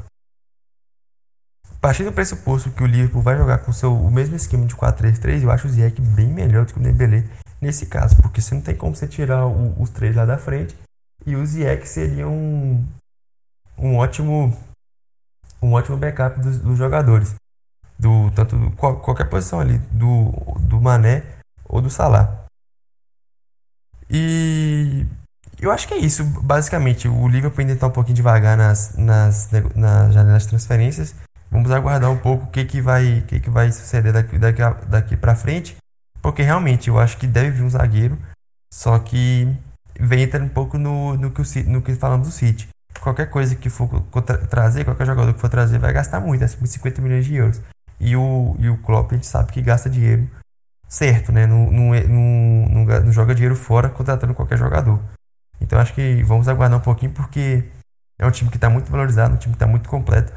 [1.85, 5.43] Partindo do pressuposto que o Liverpool vai jogar com seu, o mesmo esquema de 4-3-3,
[5.43, 7.24] eu acho o Ziyech bem melhor do que o Dembélé
[7.61, 10.74] nesse caso, porque você não tem como você tirar o, os três lá da frente
[11.26, 12.82] e o Ziyech seria um,
[13.76, 14.57] um ótimo
[15.61, 17.35] um ótimo backup dos, dos jogadores,
[17.99, 21.22] do tanto do, qual, qualquer posição ali, do, do Mané
[21.66, 22.47] ou do Salah.
[24.09, 25.05] E
[25.61, 27.09] eu acho que é isso, basicamente.
[27.09, 31.14] O Liverpool ainda está um pouquinho devagar nas, nas, nas janelas de transferências.
[31.55, 35.17] Vamos aguardar um pouco o que, que, vai, que, que vai suceder daqui, daqui, daqui
[35.17, 35.77] para frente.
[36.21, 38.19] Porque realmente eu acho que deve vir um zagueiro.
[38.73, 39.47] Só que
[40.01, 42.69] vem entra um pouco no, no, que, o, no que falamos do City.
[43.01, 43.89] Qualquer coisa que for
[44.51, 47.61] trazer, qualquer jogador que for trazer, vai gastar muito, acima de 50 milhões de euros.
[48.01, 50.29] E o, e o Klopp a gente sabe que gasta dinheiro
[50.89, 51.47] certo, né?
[51.47, 55.01] Não, não, não, não joga dinheiro fora contratando qualquer jogador.
[55.61, 57.63] Então acho que vamos aguardar um pouquinho porque
[58.19, 60.33] é um time que está muito valorizado, um time que está muito completo.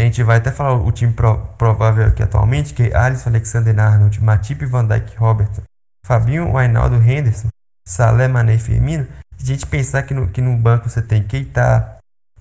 [0.00, 3.78] A gente vai até falar o time pro, provável aqui atualmente, que é Alisson, Alexander
[3.78, 5.60] Arnold, Matip, Van Dijk, Robertson,
[6.06, 7.48] Fabinho, Ainaldo, Henderson,
[7.86, 9.06] Salé, Mané e Firmino.
[9.36, 11.98] Se a gente pensar que no, que no banco você tem Keita,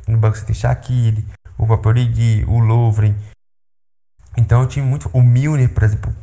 [0.08, 3.14] no banco você tem Shaqiri, o Paporigui, o Lovren.
[4.38, 5.10] Então é um time muito...
[5.12, 6.16] O Milner, por exemplo.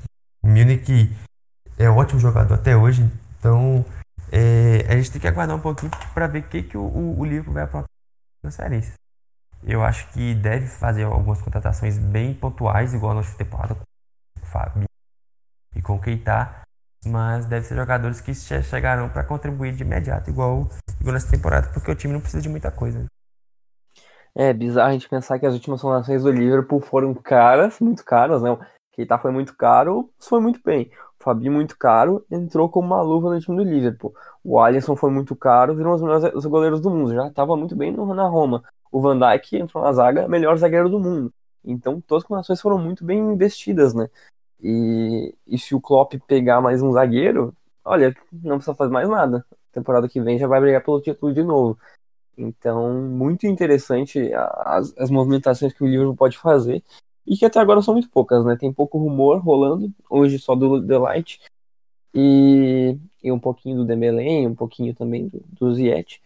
[0.43, 1.15] O Milner que
[1.77, 3.07] é um ótimo jogador até hoje.
[3.39, 3.85] Então
[4.33, 7.21] é, a gente tem que aguardar um pouquinho para ver o que, que o, o,
[7.21, 7.91] o Liverpool vai aprontar
[8.43, 9.06] nas transferências.
[9.69, 13.83] Eu acho que deve fazer algumas contratações bem pontuais, igual na última temporada com
[14.41, 14.85] o Fábio
[15.75, 16.63] e com o Keita,
[17.05, 20.69] mas deve ser jogadores que chegarão para contribuir de imediato, igual,
[21.01, 23.07] igual nessa temporada, porque o time não precisa de muita coisa.
[24.37, 28.43] É bizarro a gente pensar que as últimas contratações do Liverpool foram caras, muito caras,
[28.43, 28.51] né?
[28.53, 28.61] O
[28.93, 30.93] Keita foi muito caro, foi muito bem.
[31.19, 34.15] Fabinho muito caro, entrou como uma luva no time do Liverpool.
[34.45, 37.13] O Alisson foi muito caro, virou um dos melhores goleiros do mundo.
[37.13, 38.63] Já estava muito bem na Roma.
[38.91, 41.33] O Van Dijk entrou na zaga, melhor zagueiro do mundo.
[41.65, 44.09] Então todas as contratações foram muito bem investidas, né?
[44.63, 49.45] E, e se o Klopp pegar mais um zagueiro, olha, não precisa fazer mais nada.
[49.73, 51.79] Temporada que vem já vai brigar pelo título de novo.
[52.39, 56.83] Então, muito interessante as, as movimentações que o Liverpool pode fazer
[57.27, 58.57] e que até agora são muito poucas, né?
[58.57, 61.41] Tem pouco rumor rolando, hoje só do The Light
[62.15, 66.21] e, e um pouquinho do Dembélé, um pouquinho também do, do Ziyech,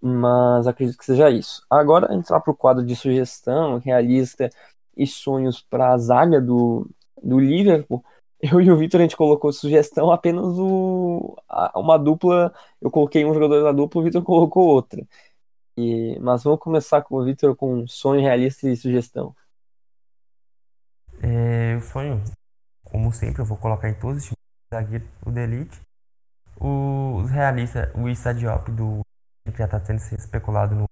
[0.00, 1.64] mas acredito que seja isso.
[1.70, 4.50] Agora entrar para o quadro de sugestão realista
[4.96, 6.88] e sonhos para a zaga do,
[7.22, 8.04] do Liverpool.
[8.40, 12.52] Eu e o Vitor a gente colocou sugestão apenas o, a, uma dupla.
[12.80, 15.06] Eu coloquei um jogador da dupla, o Vitor colocou outra.
[15.76, 19.34] E, mas vamos começar com o Vitor com sonho realista e sugestão.
[21.22, 22.22] É, o sonho,
[22.84, 25.80] como sempre, eu vou colocar em todos os times o da Elite.
[26.58, 29.05] Os realistas, o Issa do,
[29.56, 30.84] que já está sendo especulado no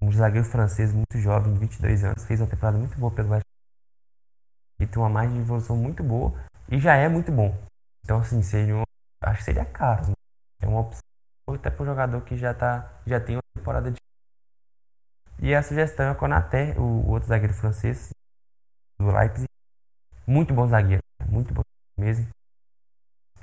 [0.00, 3.46] um zagueiro francês muito jovem, de 22 anos, fez uma temporada muito boa pelo West
[4.78, 6.32] e tem uma margem de evolução muito boa
[6.70, 7.56] e já é muito bom.
[8.04, 8.82] Então, assim, seria
[9.22, 10.08] acho que seria caro.
[10.08, 10.14] Né?
[10.60, 11.00] É uma opção
[11.48, 13.96] até para um jogador que já, tá, já tem uma temporada de.
[15.40, 18.10] E a sugestão é o Konaté, o outro zagueiro francês,
[18.98, 19.48] do Leipzig.
[20.26, 21.62] Muito bom zagueiro, muito bom
[21.98, 22.35] mesmo.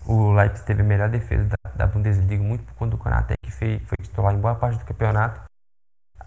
[0.06, 3.52] O Leipzig teve a melhor defesa da, da Bundesliga, muito por conta do Konaté, que
[3.52, 5.42] fez, foi titular em boa parte do campeonato.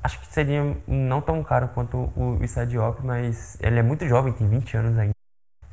[0.03, 4.33] Acho que seria não tão caro quanto o Issa Diop, mas ele é muito jovem,
[4.33, 5.15] tem 20 anos ainda.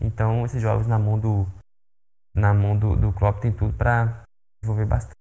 [0.01, 1.45] Então, esses jovens na mão do
[2.35, 4.23] na mão do, do Klopp tem tudo para
[4.61, 5.17] desenvolver bastante.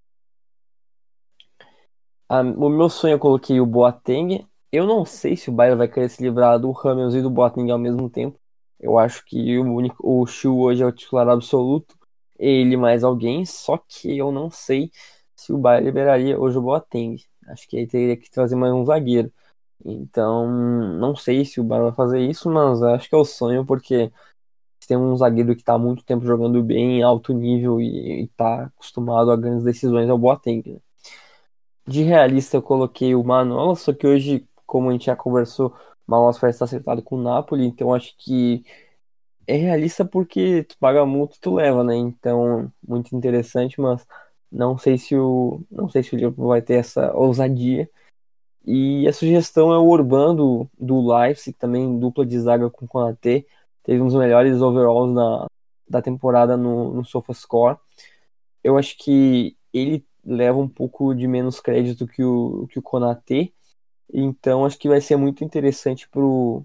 [2.29, 5.87] Ah, o meu sonho eu coloquei o Boateng eu não sei se o Bayern vai
[5.87, 8.41] querer se livrar do Ramos e do Boateng ao mesmo tempo.
[8.81, 11.95] Eu acho que o único o Shu hoje é o titular absoluto,
[12.43, 14.91] ele mais alguém, só que eu não sei
[15.37, 17.17] se o Bayern liberaria hoje o Boateng.
[17.49, 19.33] Acho que ele teria que trazer mais um zagueiro.
[19.85, 20.49] Então,
[20.99, 24.13] não sei se o Bayern vai fazer isso, mas acho que é o sonho porque
[24.87, 28.65] tem um zagueiro que está há muito tempo jogando bem, em alto nível e está
[28.67, 30.63] acostumado a grandes decisões é o Boateng.
[30.67, 30.81] Né?
[31.87, 35.77] De realista eu coloquei o Manola, só que hoje como a gente já conversou,
[36.07, 38.65] Manolas vai estar acertado com o Napoli, então acho que
[39.47, 41.97] é realista porque tu paga multa tu leva, né?
[41.97, 44.07] Então, muito interessante, mas
[44.51, 47.89] não sei se o não sei se o Liverpool vai ter essa ousadia.
[48.65, 52.89] E a sugestão é o Urban do, do Leipzig, também dupla de zaga com o
[52.89, 53.45] Konaté,
[53.83, 55.47] teve um dos melhores overalls da,
[55.89, 57.79] da temporada no, no SofaScore.
[58.63, 63.51] Eu acho que ele leva um pouco de menos crédito que o, que o Konaté,
[64.13, 66.65] então acho que vai ser muito interessante pro,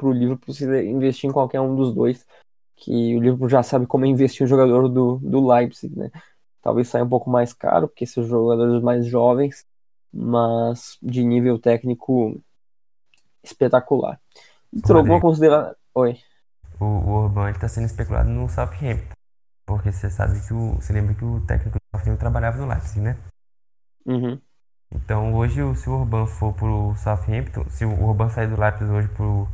[0.00, 2.26] pro Liverpool se investir em qualquer um dos dois.
[2.74, 6.10] Que o Liverpool já sabe como é investir um jogador do, do Leipzig, né?
[6.62, 9.66] Talvez saia um pouco mais caro, porque são jogadores mais jovens,
[10.12, 12.40] mas de nível técnico
[13.44, 14.18] espetacular.
[14.72, 15.74] Então, alguma consideração.
[15.94, 16.18] Oi.
[16.78, 19.12] O, o Urban está sendo especulado no Southampton.
[19.66, 20.76] Porque você sabe que o.
[20.76, 23.16] Você lembra que o técnico do Southampton trabalhava no Leipzig, né?
[24.06, 24.40] Uhum.
[24.92, 29.08] Então hoje, se o Urban for pro Southampton, se o Urban sair do Leipzig hoje
[29.08, 29.48] por,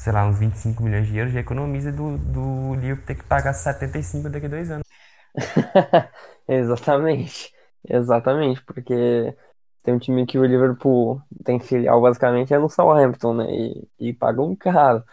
[0.00, 3.52] sei lá, uns 25 milhões de euros, já economiza do, do Liverpool ter que pagar
[3.54, 4.86] 75 daqui a dois anos.
[6.48, 7.52] Exatamente.
[7.88, 9.36] Exatamente, porque
[9.82, 13.46] tem um time que o Liverpool tem filial basicamente é no Southampton, né?
[13.50, 15.04] E, e paga um caro.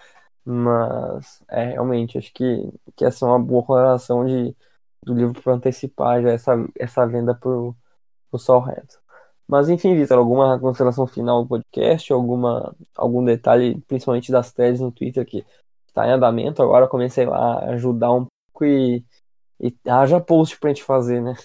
[0.45, 4.55] Mas é realmente, acho que, que essa é uma boa correlação de,
[5.03, 7.75] do Liverpool antecipar já essa, essa venda pro,
[8.31, 8.99] pro Southampton.
[9.47, 14.91] Mas enfim, Vitor, alguma consideração final do podcast, alguma, algum detalhe, principalmente das threads no
[14.91, 15.45] Twitter que
[15.87, 19.03] está em andamento, agora comecei a ajudar um pouco e,
[19.59, 21.35] e haja post pra gente fazer, né?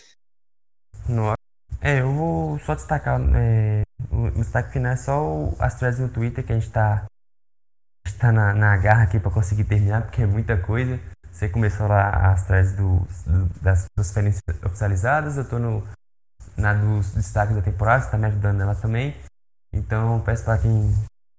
[1.80, 6.08] É, eu vou só destacar, é, o destaque final é só o, as threads no
[6.08, 7.04] Twitter que a gente está
[8.18, 10.98] tá na, na garra aqui para conseguir terminar, porque é muita coisa.
[11.30, 15.86] Você começou lá as threads do, do, das transferências oficializadas, eu tô no,
[16.58, 19.16] na dos destaques da temporada, você tá me ajudando nela também.
[19.72, 20.92] Então peço para quem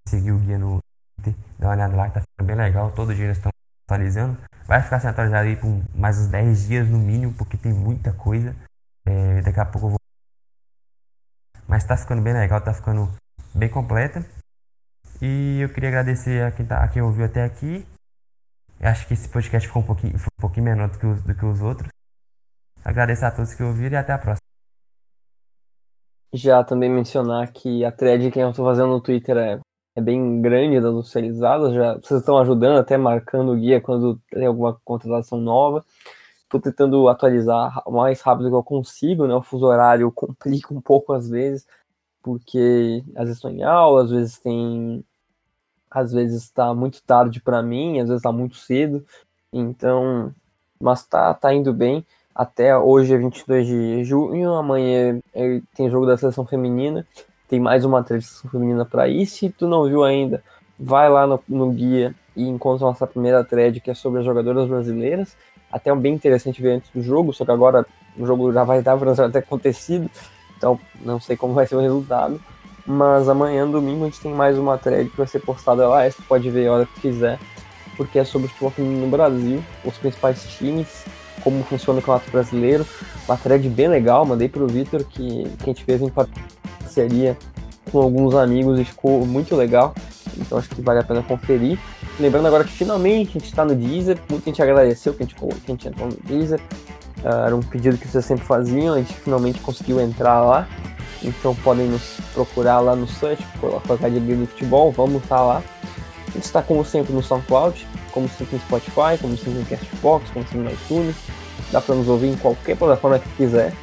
[0.08, 0.80] seguiu o guia no
[1.22, 3.52] Twitter, dar uma olhada lá que tá ficando bem legal, todo dia eles estão
[3.86, 4.38] atualizando.
[4.66, 8.14] Vai ficar sem atualizado aí por mais uns 10 dias no mínimo, porque tem muita
[8.14, 8.56] coisa.
[9.06, 10.00] É, daqui a pouco eu vou.
[11.68, 13.12] Mas tá ficando bem legal, tá ficando
[13.54, 14.26] bem completa.
[15.22, 17.86] E eu queria agradecer a quem, tá, a quem ouviu até aqui.
[18.80, 21.36] Eu acho que esse podcast ficou um pouquinho, um pouquinho menor do que, os, do
[21.36, 21.90] que os outros.
[22.86, 24.39] Agradeço a todos que ouviram e até a próxima.
[26.34, 29.60] Já também mencionar que a thread que eu estou fazendo no Twitter é,
[29.96, 31.74] é bem grande das oficializadas.
[31.74, 35.84] Já, vocês estão ajudando, até marcando o guia quando tem alguma contratação nova.
[36.44, 39.36] Estou tentando atualizar o mais rápido que eu consigo, né?
[39.36, 41.68] O fuso horário complica um pouco às vezes,
[42.22, 45.04] porque às vezes estou em aula, às vezes tem
[45.90, 49.06] às vezes está muito tarde para mim, às vezes está muito cedo.
[49.52, 50.34] Então,
[50.80, 52.06] mas tá, tá indo bem.
[52.34, 57.06] Até hoje é 22 de junho, amanhã é, tem jogo da seleção feminina.
[57.48, 59.26] Tem mais uma seleção feminina para ir.
[59.26, 60.44] Se tu não viu ainda,
[60.80, 64.68] vai lá no, no guia e encontra nossa primeira thread que é sobre as jogadoras
[64.68, 65.36] brasileiras.
[65.72, 67.86] Até bem interessante ver antes do jogo, só que agora
[68.18, 70.10] o jogo já vai estar já ter acontecido,
[70.58, 72.40] então não sei como vai ser o resultado.
[72.86, 76.04] Mas amanhã, domingo, a gente tem mais uma thread que vai ser postada lá.
[76.04, 77.38] Essa pode ver a hora que quiser,
[77.96, 81.06] porque é sobre o futebol feminino no Brasil, os principais times,
[81.44, 82.86] como funciona o campeonato brasileiro.
[83.28, 87.38] Uma thread bem legal, mandei pro Vitor, que, que a gente fez em parceria
[87.92, 89.94] com alguns amigos e ficou muito legal.
[90.38, 91.78] Então acho que vale a pena conferir.
[92.20, 94.18] Lembrando agora que finalmente a gente está no Deezer.
[94.30, 96.60] Muita gente agradeceu que a gente, que a gente entrou no Deezer.
[97.24, 100.68] Uh, era um pedido que vocês sempre faziam, a gente finalmente conseguiu entrar lá.
[101.22, 105.62] Então podem nos procurar lá no site, colocar de Bíblia Futebol, vamos estar lá.
[106.28, 110.30] A gente está como sempre no SoundCloud, como sempre no Spotify, como sempre no Castbox,
[110.32, 111.16] como sempre no iTunes.
[111.72, 113.74] Dá para nos ouvir em qualquer plataforma que quiser.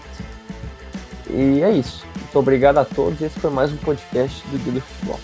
[1.28, 2.04] E é isso.
[2.16, 3.20] Muito obrigado a todos.
[3.20, 5.20] Esse foi mais um podcast do Guia Futebol.